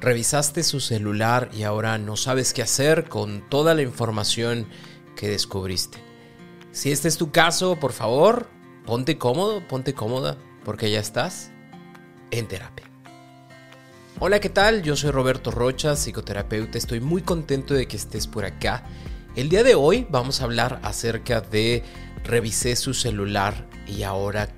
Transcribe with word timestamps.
Revisaste 0.00 0.62
su 0.62 0.80
celular 0.80 1.50
y 1.54 1.62
ahora 1.62 1.96
no 1.96 2.16
sabes 2.16 2.52
qué 2.52 2.62
hacer 2.62 3.08
con 3.08 3.48
toda 3.48 3.74
la 3.74 3.82
información 3.82 4.66
que 5.16 5.28
descubriste. 5.28 5.98
Si 6.70 6.92
este 6.92 7.08
es 7.08 7.16
tu 7.16 7.30
caso, 7.30 7.76
por 7.80 7.92
favor, 7.92 8.48
ponte 8.84 9.16
cómodo, 9.16 9.66
ponte 9.66 9.94
cómoda, 9.94 10.36
porque 10.64 10.90
ya 10.90 11.00
estás 11.00 11.50
en 12.30 12.46
terapia. 12.46 12.84
Hola, 14.18 14.40
¿qué 14.40 14.50
tal? 14.50 14.82
Yo 14.82 14.96
soy 14.96 15.10
Roberto 15.10 15.50
Rocha, 15.50 15.96
psicoterapeuta. 15.96 16.76
Estoy 16.76 17.00
muy 17.00 17.22
contento 17.22 17.72
de 17.72 17.88
que 17.88 17.96
estés 17.96 18.26
por 18.26 18.44
acá. 18.44 18.84
El 19.34 19.48
día 19.48 19.62
de 19.62 19.74
hoy 19.74 20.06
vamos 20.10 20.40
a 20.40 20.44
hablar 20.44 20.80
acerca 20.82 21.40
de 21.40 21.82
revisé 22.24 22.76
su 22.76 22.92
celular 22.92 23.68
y 23.86 24.02
ahora. 24.02 24.48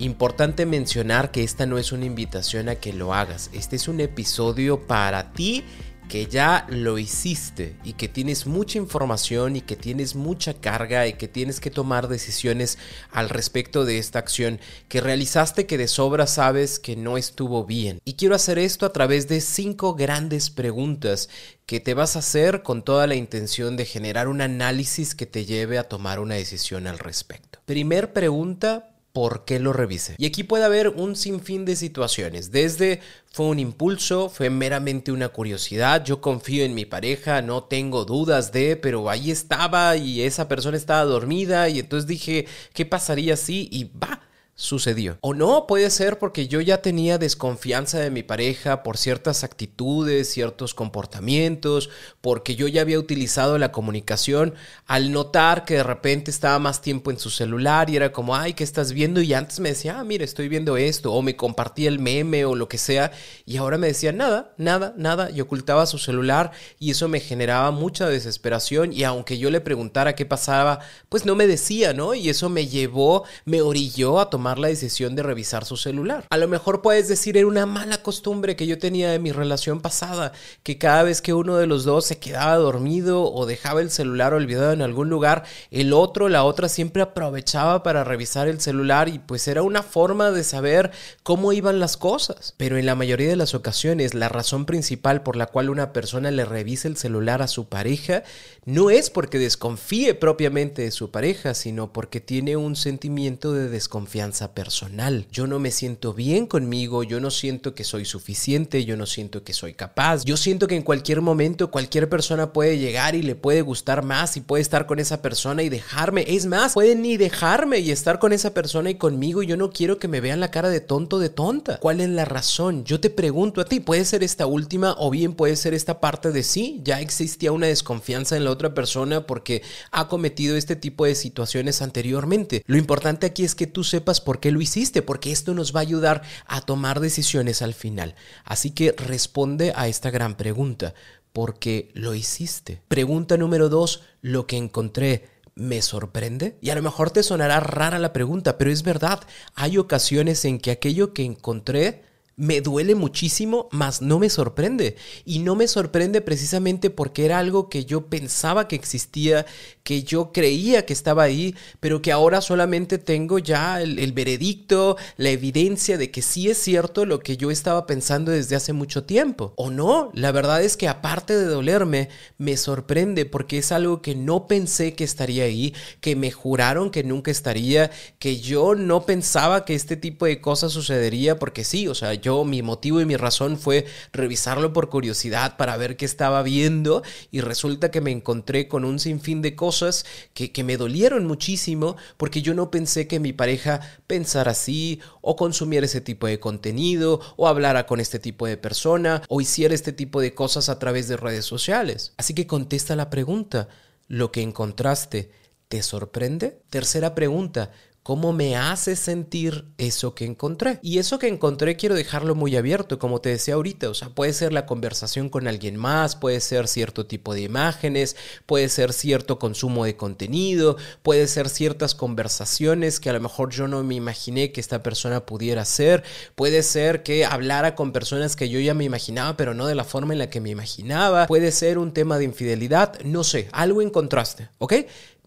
Importante 0.00 0.64
mencionar 0.64 1.30
que 1.30 1.44
esta 1.44 1.66
no 1.66 1.76
es 1.76 1.92
una 1.92 2.06
invitación 2.06 2.70
a 2.70 2.76
que 2.76 2.94
lo 2.94 3.12
hagas. 3.12 3.50
Este 3.52 3.76
es 3.76 3.86
un 3.86 4.00
episodio 4.00 4.86
para 4.86 5.34
ti 5.34 5.62
que 6.08 6.24
ya 6.24 6.66
lo 6.70 6.98
hiciste 6.98 7.76
y 7.84 7.92
que 7.92 8.08
tienes 8.08 8.46
mucha 8.46 8.78
información 8.78 9.56
y 9.56 9.60
que 9.60 9.76
tienes 9.76 10.14
mucha 10.14 10.54
carga 10.54 11.06
y 11.06 11.12
que 11.12 11.28
tienes 11.28 11.60
que 11.60 11.70
tomar 11.70 12.08
decisiones 12.08 12.78
al 13.12 13.28
respecto 13.28 13.84
de 13.84 13.98
esta 13.98 14.20
acción 14.20 14.58
que 14.88 15.02
realizaste 15.02 15.66
que 15.66 15.76
de 15.76 15.86
sobra 15.86 16.26
sabes 16.26 16.78
que 16.78 16.96
no 16.96 17.18
estuvo 17.18 17.66
bien. 17.66 18.00
Y 18.06 18.14
quiero 18.14 18.34
hacer 18.34 18.58
esto 18.58 18.86
a 18.86 18.94
través 18.94 19.28
de 19.28 19.42
cinco 19.42 19.94
grandes 19.94 20.48
preguntas 20.48 21.28
que 21.66 21.78
te 21.78 21.92
vas 21.92 22.16
a 22.16 22.20
hacer 22.20 22.62
con 22.62 22.82
toda 22.82 23.06
la 23.06 23.16
intención 23.16 23.76
de 23.76 23.84
generar 23.84 24.28
un 24.28 24.40
análisis 24.40 25.14
que 25.14 25.26
te 25.26 25.44
lleve 25.44 25.76
a 25.76 25.90
tomar 25.90 26.20
una 26.20 26.36
decisión 26.36 26.86
al 26.86 26.98
respecto. 26.98 27.58
Primer 27.66 28.14
pregunta, 28.14 28.90
por 29.20 29.44
qué 29.44 29.58
lo 29.58 29.74
revisé. 29.74 30.14
Y 30.16 30.24
aquí 30.24 30.44
puede 30.44 30.64
haber 30.64 30.88
un 30.88 31.14
sinfín 31.14 31.66
de 31.66 31.76
situaciones, 31.76 32.50
desde 32.50 33.00
fue 33.30 33.44
un 33.48 33.58
impulso, 33.58 34.30
fue 34.30 34.48
meramente 34.48 35.12
una 35.12 35.28
curiosidad, 35.28 36.02
yo 36.02 36.22
confío 36.22 36.64
en 36.64 36.72
mi 36.72 36.86
pareja, 36.86 37.42
no 37.42 37.64
tengo 37.64 38.06
dudas 38.06 38.50
de, 38.50 38.76
pero 38.76 39.10
ahí 39.10 39.30
estaba 39.30 39.94
y 39.98 40.22
esa 40.22 40.48
persona 40.48 40.78
estaba 40.78 41.04
dormida 41.04 41.68
y 41.68 41.80
entonces 41.80 42.06
dije, 42.06 42.46
¿qué 42.72 42.86
pasaría 42.86 43.36
si? 43.36 43.68
Y 43.70 43.90
va 44.02 44.22
sucedió. 44.60 45.16
O 45.22 45.32
no, 45.32 45.66
puede 45.66 45.88
ser 45.88 46.18
porque 46.18 46.46
yo 46.46 46.60
ya 46.60 46.82
tenía 46.82 47.16
desconfianza 47.16 47.98
de 47.98 48.10
mi 48.10 48.22
pareja 48.22 48.82
por 48.82 48.98
ciertas 48.98 49.42
actitudes, 49.42 50.30
ciertos 50.30 50.74
comportamientos, 50.74 51.88
porque 52.20 52.56
yo 52.56 52.68
ya 52.68 52.82
había 52.82 52.98
utilizado 52.98 53.56
la 53.56 53.72
comunicación 53.72 54.54
al 54.86 55.12
notar 55.12 55.64
que 55.64 55.76
de 55.76 55.82
repente 55.82 56.30
estaba 56.30 56.58
más 56.58 56.82
tiempo 56.82 57.10
en 57.10 57.18
su 57.18 57.30
celular 57.30 57.88
y 57.88 57.96
era 57.96 58.12
como, 58.12 58.36
ay, 58.36 58.52
¿qué 58.52 58.62
estás 58.62 58.92
viendo? 58.92 59.22
Y 59.22 59.32
antes 59.32 59.60
me 59.60 59.70
decía, 59.70 59.98
ah, 59.98 60.04
mira, 60.04 60.24
estoy 60.24 60.48
viendo 60.48 60.76
esto, 60.76 61.14
o 61.14 61.22
me 61.22 61.36
compartía 61.36 61.88
el 61.88 61.98
meme 61.98 62.44
o 62.44 62.54
lo 62.54 62.68
que 62.68 62.76
sea, 62.76 63.12
y 63.46 63.56
ahora 63.56 63.78
me 63.78 63.86
decía, 63.86 64.12
nada, 64.12 64.52
nada, 64.58 64.92
nada, 64.98 65.30
y 65.30 65.40
ocultaba 65.40 65.86
su 65.86 65.96
celular 65.96 66.52
y 66.78 66.90
eso 66.90 67.08
me 67.08 67.20
generaba 67.20 67.70
mucha 67.70 68.08
desesperación 68.08 68.92
y 68.92 69.04
aunque 69.04 69.38
yo 69.38 69.50
le 69.50 69.62
preguntara 69.62 70.14
qué 70.14 70.26
pasaba, 70.26 70.80
pues 71.08 71.24
no 71.24 71.34
me 71.34 71.46
decía, 71.46 71.94
¿no? 71.94 72.12
Y 72.12 72.28
eso 72.28 72.50
me 72.50 72.66
llevó, 72.66 73.24
me 73.46 73.62
orilló 73.62 74.20
a 74.20 74.28
tomar 74.28 74.49
la 74.58 74.68
decisión 74.68 75.14
de 75.14 75.22
revisar 75.22 75.64
su 75.64 75.76
celular. 75.76 76.24
A 76.30 76.36
lo 76.36 76.48
mejor 76.48 76.82
puedes 76.82 77.08
decir 77.08 77.36
era 77.36 77.46
una 77.46 77.66
mala 77.66 78.02
costumbre 78.02 78.56
que 78.56 78.66
yo 78.66 78.78
tenía 78.78 79.10
de 79.10 79.18
mi 79.18 79.32
relación 79.32 79.80
pasada, 79.80 80.32
que 80.62 80.78
cada 80.78 81.02
vez 81.02 81.22
que 81.22 81.34
uno 81.34 81.56
de 81.56 81.66
los 81.66 81.84
dos 81.84 82.06
se 82.06 82.18
quedaba 82.18 82.56
dormido 82.56 83.32
o 83.32 83.46
dejaba 83.46 83.80
el 83.80 83.90
celular 83.90 84.34
olvidado 84.34 84.72
en 84.72 84.82
algún 84.82 85.10
lugar, 85.10 85.44
el 85.70 85.92
otro, 85.92 86.28
la 86.28 86.44
otra 86.44 86.68
siempre 86.68 87.02
aprovechaba 87.02 87.82
para 87.82 88.04
revisar 88.04 88.48
el 88.48 88.60
celular 88.60 89.08
y 89.08 89.18
pues 89.18 89.48
era 89.48 89.62
una 89.62 89.82
forma 89.82 90.30
de 90.30 90.44
saber 90.44 90.90
cómo 91.22 91.52
iban 91.52 91.80
las 91.80 91.96
cosas. 91.96 92.54
Pero 92.56 92.78
en 92.78 92.86
la 92.86 92.94
mayoría 92.94 93.28
de 93.28 93.36
las 93.36 93.54
ocasiones 93.54 94.14
la 94.14 94.28
razón 94.28 94.66
principal 94.66 95.22
por 95.22 95.36
la 95.36 95.46
cual 95.46 95.70
una 95.70 95.92
persona 95.92 96.30
le 96.30 96.44
revisa 96.44 96.88
el 96.88 96.96
celular 96.96 97.42
a 97.42 97.48
su 97.48 97.68
pareja 97.68 98.22
no 98.64 98.90
es 98.90 99.10
porque 99.10 99.38
desconfíe 99.38 100.14
propiamente 100.14 100.82
de 100.82 100.90
su 100.90 101.10
pareja, 101.10 101.54
sino 101.54 101.92
porque 101.92 102.20
tiene 102.20 102.56
un 102.56 102.76
sentimiento 102.76 103.52
de 103.52 103.68
desconfianza 103.68 104.39
personal. 104.48 105.26
Yo 105.30 105.46
no 105.46 105.58
me 105.58 105.70
siento 105.70 106.12
bien 106.12 106.46
conmigo, 106.46 107.02
yo 107.02 107.20
no 107.20 107.30
siento 107.30 107.74
que 107.74 107.84
soy 107.84 108.04
suficiente, 108.04 108.84
yo 108.84 108.96
no 108.96 109.06
siento 109.06 109.44
que 109.44 109.52
soy 109.52 109.74
capaz. 109.74 110.24
Yo 110.24 110.36
siento 110.36 110.66
que 110.66 110.76
en 110.76 110.82
cualquier 110.82 111.20
momento 111.20 111.70
cualquier 111.70 112.08
persona 112.08 112.52
puede 112.52 112.78
llegar 112.78 113.14
y 113.14 113.22
le 113.22 113.34
puede 113.34 113.62
gustar 113.62 114.04
más 114.04 114.36
y 114.36 114.40
puede 114.40 114.62
estar 114.62 114.86
con 114.86 114.98
esa 114.98 115.22
persona 115.22 115.62
y 115.62 115.68
dejarme. 115.68 116.24
Es 116.26 116.46
más, 116.46 116.74
pueden 116.74 117.02
ni 117.02 117.16
dejarme 117.16 117.78
y 117.78 117.90
estar 117.90 118.18
con 118.18 118.32
esa 118.32 118.54
persona 118.54 118.90
y 118.90 118.96
conmigo. 118.96 119.42
Yo 119.42 119.56
no 119.56 119.70
quiero 119.70 119.98
que 119.98 120.08
me 120.08 120.20
vean 120.20 120.40
la 120.40 120.50
cara 120.50 120.70
de 120.70 120.80
tonto 120.80 121.18
de 121.18 121.28
tonta. 121.28 121.78
¿Cuál 121.78 122.00
es 122.00 122.08
la 122.08 122.24
razón? 122.24 122.84
Yo 122.84 123.00
te 123.00 123.10
pregunto 123.10 123.60
a 123.60 123.64
ti, 123.64 123.80
puede 123.80 124.04
ser 124.04 124.22
esta 124.22 124.46
última 124.46 124.94
o 124.98 125.10
bien 125.10 125.34
puede 125.34 125.56
ser 125.56 125.74
esta 125.74 126.00
parte 126.00 126.32
de 126.32 126.42
sí. 126.42 126.80
Ya 126.84 127.00
existía 127.00 127.52
una 127.52 127.66
desconfianza 127.66 128.36
en 128.36 128.44
la 128.44 128.50
otra 128.50 128.74
persona 128.74 129.26
porque 129.26 129.62
ha 129.90 130.08
cometido 130.08 130.56
este 130.56 130.76
tipo 130.76 131.04
de 131.04 131.14
situaciones 131.14 131.82
anteriormente. 131.82 132.62
Lo 132.66 132.76
importante 132.76 133.26
aquí 133.26 133.44
es 133.44 133.54
que 133.54 133.66
tú 133.66 133.84
sepas 133.84 134.20
por 134.20 134.29
qué 134.38 134.52
lo 134.52 134.60
hiciste, 134.60 135.02
porque 135.02 135.32
esto 135.32 135.54
nos 135.54 135.74
va 135.74 135.80
a 135.80 135.82
ayudar 135.82 136.22
a 136.46 136.60
tomar 136.60 137.00
decisiones 137.00 137.62
al 137.62 137.74
final. 137.74 138.14
Así 138.44 138.70
que 138.70 138.92
responde 138.92 139.72
a 139.74 139.88
esta 139.88 140.10
gran 140.10 140.36
pregunta, 140.36 140.94
¿por 141.32 141.58
qué 141.58 141.90
lo 141.94 142.14
hiciste? 142.14 142.82
Pregunta 142.86 143.36
número 143.36 143.68
dos, 143.68 144.02
lo 144.20 144.46
que 144.46 144.56
encontré. 144.56 145.28
¿Me 145.56 145.82
sorprende? 145.82 146.56
Y 146.60 146.70
a 146.70 146.74
lo 146.74 146.82
mejor 146.82 147.10
te 147.10 147.22
sonará 147.22 147.60
rara 147.60 147.98
la 147.98 148.12
pregunta, 148.12 148.56
pero 148.56 148.70
es 148.70 148.82
verdad, 148.82 149.20
hay 149.54 149.78
ocasiones 149.78 150.44
en 150.44 150.58
que 150.58 150.70
aquello 150.70 151.12
que 151.12 151.24
encontré 151.24 152.04
me 152.36 152.62
duele 152.62 152.94
muchísimo, 152.94 153.68
mas 153.70 154.00
no 154.00 154.18
me 154.18 154.30
sorprende. 154.30 154.96
Y 155.26 155.40
no 155.40 155.56
me 155.56 155.68
sorprende 155.68 156.22
precisamente 156.22 156.88
porque 156.88 157.26
era 157.26 157.38
algo 157.38 157.68
que 157.68 157.84
yo 157.84 158.06
pensaba 158.06 158.66
que 158.66 158.76
existía, 158.76 159.44
que 159.82 160.02
yo 160.04 160.32
creía 160.32 160.86
que 160.86 160.92
estaba 160.92 161.22
ahí, 161.22 161.54
pero 161.80 162.00
que 162.00 162.12
ahora 162.12 162.40
solamente 162.40 162.96
tengo 162.98 163.38
ya 163.38 163.82
el, 163.82 164.12
veredicto, 164.12 164.96
la 165.16 165.30
evidencia 165.30 165.98
de 165.98 166.10
que 166.10 166.22
sí 166.22 166.48
es 166.48 166.58
cierto 166.58 167.04
lo 167.04 167.20
que 167.20 167.36
yo 167.36 167.50
estaba 167.50 167.86
pensando 167.86 168.32
desde 168.32 168.56
hace 168.56 168.72
mucho 168.72 169.04
tiempo. 169.04 169.52
O 169.56 169.70
no, 169.70 170.10
la 170.14 170.32
verdad 170.32 170.62
es 170.62 170.76
que 170.76 170.88
aparte 170.88 171.36
de 171.36 171.44
dolerme, 171.44 172.08
me 172.38 172.56
sorprende 172.56 173.26
porque 173.26 173.58
es 173.58 173.70
algo 173.70 174.00
que 174.00 174.14
no 174.14 174.46
pensé 174.46 174.94
que 174.94 175.04
estaría 175.04 175.44
ahí, 175.44 175.74
que 176.00 176.16
me 176.16 176.30
juraron 176.30 176.90
que 176.90 177.04
nunca 177.04 177.30
estaría, 177.30 177.90
que 178.18 178.40
yo 178.40 178.74
no 178.74 179.04
pensaba 179.04 179.64
que 179.64 179.74
este 179.74 179.96
tipo 179.96 180.24
de 180.24 180.40
cosas 180.40 180.72
sucedería 180.72 181.38
porque 181.38 181.64
sí, 181.64 181.86
o 181.86 181.94
sea, 181.94 182.14
mi 182.44 182.62
motivo 182.62 183.00
y 183.00 183.04
mi 183.04 183.16
razón 183.16 183.58
fue 183.58 183.86
revisarlo 184.12 184.72
por 184.72 184.88
curiosidad 184.88 185.56
para 185.56 185.76
ver 185.76 185.96
qué 185.96 186.04
estaba 186.04 186.42
viendo 186.42 187.02
y 187.30 187.40
resulta 187.40 187.90
que 187.90 188.00
me 188.00 188.10
encontré 188.10 188.68
con 188.68 188.84
un 188.84 188.98
sinfín 188.98 189.42
de 189.42 189.56
cosas 189.56 190.06
que, 190.34 190.52
que 190.52 190.64
me 190.64 190.76
dolieron 190.76 191.26
muchísimo 191.26 191.96
porque 192.16 192.42
yo 192.42 192.54
no 192.54 192.70
pensé 192.70 193.06
que 193.06 193.20
mi 193.20 193.32
pareja 193.32 193.80
pensara 194.06 194.52
así 194.52 195.00
o 195.20 195.36
consumiera 195.36 195.86
ese 195.86 196.00
tipo 196.00 196.26
de 196.26 196.40
contenido 196.40 197.20
o 197.36 197.48
hablara 197.48 197.86
con 197.86 198.00
este 198.00 198.18
tipo 198.18 198.46
de 198.46 198.56
persona 198.56 199.22
o 199.28 199.40
hiciera 199.40 199.74
este 199.74 199.92
tipo 199.92 200.20
de 200.20 200.34
cosas 200.34 200.68
a 200.68 200.78
través 200.78 201.08
de 201.08 201.16
redes 201.16 201.44
sociales. 201.44 202.14
Así 202.16 202.34
que 202.34 202.46
contesta 202.46 202.96
la 202.96 203.10
pregunta, 203.10 203.68
¿lo 204.08 204.32
que 204.32 204.42
encontraste 204.42 205.30
te 205.68 205.82
sorprende? 205.82 206.60
Tercera 206.68 207.14
pregunta, 207.14 207.70
cómo 208.02 208.32
me 208.32 208.56
hace 208.56 208.96
sentir 208.96 209.66
eso 209.76 210.14
que 210.14 210.24
encontré. 210.24 210.78
Y 210.82 210.98
eso 210.98 211.18
que 211.18 211.28
encontré 211.28 211.76
quiero 211.76 211.94
dejarlo 211.94 212.34
muy 212.34 212.56
abierto, 212.56 212.98
como 212.98 213.20
te 213.20 213.28
decía 213.28 213.54
ahorita, 213.54 213.90
o 213.90 213.94
sea, 213.94 214.08
puede 214.08 214.32
ser 214.32 214.52
la 214.52 214.66
conversación 214.66 215.28
con 215.28 215.46
alguien 215.46 215.76
más, 215.76 216.16
puede 216.16 216.40
ser 216.40 216.66
cierto 216.66 217.06
tipo 217.06 217.34
de 217.34 217.42
imágenes, 217.42 218.16
puede 218.46 218.68
ser 218.68 218.92
cierto 218.92 219.38
consumo 219.38 219.84
de 219.84 219.96
contenido, 219.96 220.76
puede 221.02 221.26
ser 221.26 221.48
ciertas 221.48 221.94
conversaciones 221.94 223.00
que 223.00 223.10
a 223.10 223.12
lo 223.12 223.20
mejor 223.20 223.50
yo 223.50 223.68
no 223.68 223.82
me 223.84 223.94
imaginé 223.94 224.52
que 224.52 224.60
esta 224.60 224.82
persona 224.82 225.26
pudiera 225.26 225.62
hacer, 225.62 226.02
puede 226.34 226.62
ser 226.62 227.02
que 227.02 227.24
hablara 227.24 227.74
con 227.74 227.92
personas 227.92 228.34
que 228.34 228.48
yo 228.48 228.60
ya 228.60 228.74
me 228.74 228.84
imaginaba, 228.84 229.36
pero 229.36 229.54
no 229.54 229.66
de 229.66 229.74
la 229.74 229.84
forma 229.84 230.14
en 230.14 230.18
la 230.18 230.30
que 230.30 230.40
me 230.40 230.50
imaginaba, 230.50 231.26
puede 231.26 231.52
ser 231.52 231.78
un 231.78 231.92
tema 231.92 232.18
de 232.18 232.24
infidelidad, 232.24 232.98
no 233.02 233.24
sé, 233.24 233.48
algo 233.52 233.82
encontraste, 233.82 234.48
¿ok? 234.58 234.74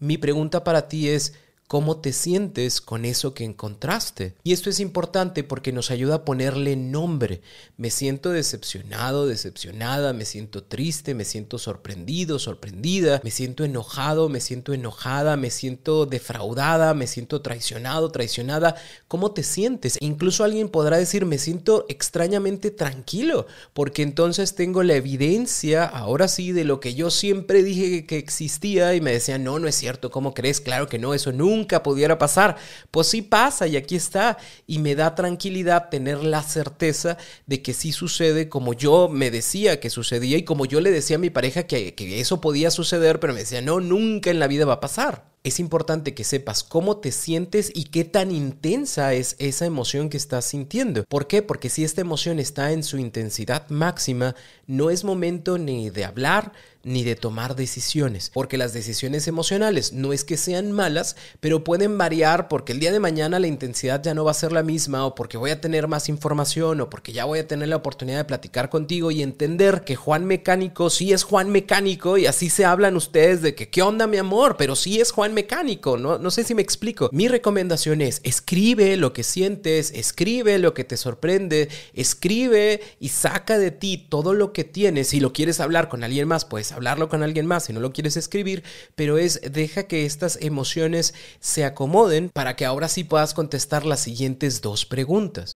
Mi 0.00 0.18
pregunta 0.18 0.64
para 0.64 0.88
ti 0.88 1.08
es, 1.08 1.34
cómo 1.66 1.96
te 1.96 2.12
sientes 2.12 2.80
con 2.80 3.04
eso 3.04 3.32
que 3.32 3.44
encontraste. 3.44 4.34
Y 4.44 4.52
esto 4.52 4.68
es 4.68 4.80
importante 4.80 5.44
porque 5.44 5.72
nos 5.72 5.90
ayuda 5.90 6.16
a 6.16 6.24
ponerle 6.24 6.76
nombre. 6.76 7.40
Me 7.76 7.90
siento 7.90 8.30
decepcionado, 8.30 9.26
decepcionada, 9.26 10.12
me 10.12 10.26
siento 10.26 10.62
triste, 10.62 11.14
me 11.14 11.24
siento 11.24 11.58
sorprendido, 11.58 12.38
sorprendida, 12.38 13.20
me 13.24 13.30
siento 13.30 13.64
enojado, 13.64 14.28
me 14.28 14.40
siento 14.40 14.74
enojada, 14.74 15.36
me 15.36 15.50
siento 15.50 16.04
defraudada, 16.04 16.92
me 16.92 17.06
siento 17.06 17.40
traicionado, 17.40 18.10
traicionada. 18.10 18.76
¿Cómo 19.08 19.32
te 19.32 19.42
sientes? 19.42 19.96
Incluso 20.00 20.44
alguien 20.44 20.68
podrá 20.68 20.98
decir, 20.98 21.24
me 21.24 21.38
siento 21.38 21.86
extrañamente 21.88 22.70
tranquilo, 22.70 23.46
porque 23.72 24.02
entonces 24.02 24.54
tengo 24.54 24.82
la 24.82 24.94
evidencia, 24.94 25.84
ahora 25.84 26.28
sí, 26.28 26.52
de 26.52 26.64
lo 26.64 26.78
que 26.80 26.94
yo 26.94 27.10
siempre 27.10 27.62
dije 27.62 28.04
que 28.04 28.18
existía 28.18 28.94
y 28.94 29.00
me 29.00 29.12
decían, 29.12 29.44
no, 29.44 29.58
no 29.58 29.66
es 29.66 29.74
cierto, 29.74 30.10
¿cómo 30.10 30.34
crees? 30.34 30.60
Claro 30.60 30.88
que 30.88 30.98
no, 30.98 31.14
eso 31.14 31.32
nunca 31.32 31.53
nunca 31.54 31.82
pudiera 31.82 32.18
pasar. 32.18 32.56
Pues 32.90 33.08
sí 33.08 33.22
pasa 33.22 33.66
y 33.66 33.76
aquí 33.76 33.96
está. 33.96 34.38
Y 34.66 34.78
me 34.78 34.94
da 34.94 35.14
tranquilidad 35.14 35.88
tener 35.88 36.22
la 36.24 36.42
certeza 36.42 37.16
de 37.46 37.62
que 37.62 37.74
sí 37.74 37.92
sucede 37.92 38.48
como 38.48 38.72
yo 38.74 39.08
me 39.08 39.30
decía 39.30 39.80
que 39.80 39.90
sucedía 39.90 40.36
y 40.36 40.44
como 40.44 40.66
yo 40.66 40.80
le 40.80 40.90
decía 40.90 41.16
a 41.16 41.20
mi 41.20 41.30
pareja 41.30 41.64
que, 41.64 41.94
eso 42.20 42.40
podía 42.40 42.70
suceder, 42.70 43.20
pero 43.20 43.32
me 43.32 43.40
decía, 43.40 43.60
no, 43.60 43.80
nunca 43.80 44.30
en 44.30 44.38
la 44.38 44.46
vida 44.46 44.64
va 44.64 44.74
a 44.74 44.80
pasar 44.80 45.34
es 45.44 45.60
importante 45.60 46.14
que 46.14 46.24
sepas 46.24 46.62
cómo 46.64 46.96
te 46.96 47.12
sientes 47.12 47.70
y 47.74 47.84
qué 47.84 48.04
tan 48.04 48.30
intensa 48.30 49.12
es 49.12 49.36
esa 49.38 49.66
emoción 49.66 50.08
que 50.08 50.16
estás 50.16 50.46
sintiendo. 50.46 51.04
¿Por 51.04 51.26
qué? 51.26 51.42
Porque 51.42 51.68
si 51.68 51.84
esta 51.84 52.00
emoción 52.00 52.38
está 52.38 52.72
en 52.72 52.82
su 52.82 52.96
intensidad 52.96 53.68
máxima, 53.68 54.34
no 54.66 54.88
es 54.88 55.04
momento 55.04 55.58
ni 55.58 55.90
de 55.90 56.06
hablar 56.06 56.54
ni 56.84 57.04
de 57.04 57.16
tomar 57.16 57.56
decisiones, 57.56 58.30
porque 58.32 58.58
las 58.58 58.72
decisiones 58.72 59.26
emocionales 59.26 59.92
no 59.92 60.12
es 60.12 60.24
que 60.24 60.36
sean 60.36 60.72
malas, 60.72 61.16
pero 61.40 61.64
pueden 61.64 61.98
variar 61.98 62.48
porque 62.48 62.72
el 62.72 62.80
día 62.80 62.92
de 62.92 63.00
mañana 63.00 63.38
la 63.38 63.46
intensidad 63.46 64.02
ya 64.02 64.14
no 64.14 64.24
va 64.24 64.30
a 64.30 64.34
ser 64.34 64.52
la 64.52 64.62
misma 64.62 65.06
o 65.06 65.14
porque 65.14 65.38
voy 65.38 65.50
a 65.50 65.60
tener 65.60 65.88
más 65.88 66.08
información 66.08 66.80
o 66.80 66.90
porque 66.90 67.12
ya 67.12 67.24
voy 67.24 67.40
a 67.40 67.48
tener 67.48 67.68
la 67.68 67.76
oportunidad 67.76 68.18
de 68.18 68.24
platicar 68.24 68.70
contigo 68.70 69.10
y 69.10 69.22
entender 69.22 69.82
que 69.84 69.96
Juan 69.96 70.24
Mecánico 70.24 70.90
sí 70.90 71.12
es 71.12 71.24
Juan 71.24 71.50
Mecánico 71.50 72.18
y 72.18 72.26
así 72.26 72.50
se 72.50 72.64
hablan 72.64 72.96
ustedes 72.96 73.42
de 73.42 73.54
que 73.54 73.70
qué 73.70 73.82
onda 73.82 74.06
mi 74.06 74.16
amor, 74.16 74.56
pero 74.56 74.76
sí 74.76 75.00
es 75.00 75.10
Juan 75.10 75.34
mecánico, 75.34 75.96
¿no? 75.96 76.18
No 76.18 76.30
sé 76.30 76.44
si 76.44 76.54
me 76.54 76.62
explico. 76.62 77.08
Mi 77.12 77.28
recomendación 77.28 78.00
es, 78.00 78.20
escribe 78.24 78.96
lo 78.96 79.12
que 79.12 79.22
sientes, 79.22 79.92
escribe 79.94 80.58
lo 80.58 80.74
que 80.74 80.84
te 80.84 80.96
sorprende, 80.96 81.68
escribe 81.92 82.80
y 83.00 83.08
saca 83.08 83.58
de 83.58 83.70
ti 83.70 84.06
todo 84.08 84.34
lo 84.34 84.52
que 84.52 84.64
tienes. 84.64 85.08
Si 85.08 85.20
lo 85.20 85.32
quieres 85.32 85.60
hablar 85.60 85.88
con 85.88 86.04
alguien 86.04 86.28
más, 86.28 86.44
puedes 86.44 86.72
hablarlo 86.74 87.08
con 87.08 87.22
alguien 87.22 87.46
más, 87.46 87.64
si 87.64 87.72
no 87.72 87.80
lo 87.80 87.92
quieres 87.92 88.16
escribir, 88.16 88.62
pero 88.94 89.18
es, 89.18 89.40
deja 89.50 89.84
que 89.84 90.04
estas 90.04 90.38
emociones 90.40 91.14
se 91.40 91.64
acomoden 91.64 92.30
para 92.30 92.56
que 92.56 92.64
ahora 92.64 92.88
sí 92.88 93.04
puedas 93.04 93.34
contestar 93.34 93.86
las 93.86 94.00
siguientes 94.00 94.60
dos 94.60 94.84
preguntas. 94.84 95.52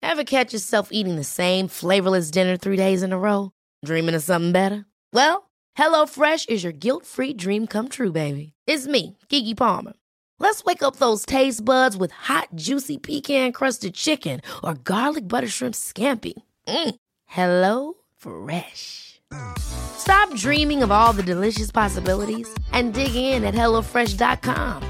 Ever 0.00 0.24
catch 0.24 0.52
yourself 0.52 0.88
eating 0.90 1.16
the 1.16 1.24
same 1.24 1.68
flavorless 1.68 2.30
dinner 2.30 2.56
three 2.56 2.76
days 2.76 3.02
in 3.02 3.12
a 3.12 3.18
row? 3.18 3.50
Dreaming 3.84 4.14
of 4.14 4.22
something 4.22 4.52
better? 4.52 4.86
Well, 5.12 5.50
HelloFresh 5.76 6.48
is 6.48 6.64
your 6.64 6.72
guilt-free 6.72 7.34
dream 7.34 7.66
come 7.66 7.88
true, 7.88 8.12
baby. 8.12 8.52
It's 8.66 8.86
me, 8.86 9.16
Kiki 9.28 9.54
Palmer. 9.54 9.92
Let's 10.40 10.64
wake 10.64 10.82
up 10.82 10.96
those 10.96 11.26
taste 11.26 11.64
buds 11.64 11.96
with 11.96 12.12
hot, 12.12 12.48
juicy 12.54 12.96
pecan-crusted 12.98 13.94
chicken 13.94 14.40
or 14.62 14.74
garlic 14.74 15.26
butter 15.28 15.48
shrimp 15.48 15.74
scampi. 15.74 16.34
Mm. 16.66 16.94
Hello 17.26 17.94
Fresh. 18.18 19.20
Stop 19.58 20.34
dreaming 20.34 20.82
of 20.82 20.90
all 20.90 21.12
the 21.12 21.22
delicious 21.22 21.70
possibilities 21.70 22.48
and 22.72 22.92
dig 22.92 23.14
in 23.14 23.44
at 23.44 23.54
HelloFresh.com. 23.54 24.82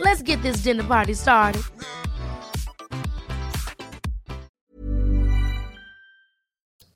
Let's 0.00 0.22
get 0.22 0.42
this 0.42 0.58
dinner 0.62 0.84
party 0.84 1.14
started. 1.14 1.62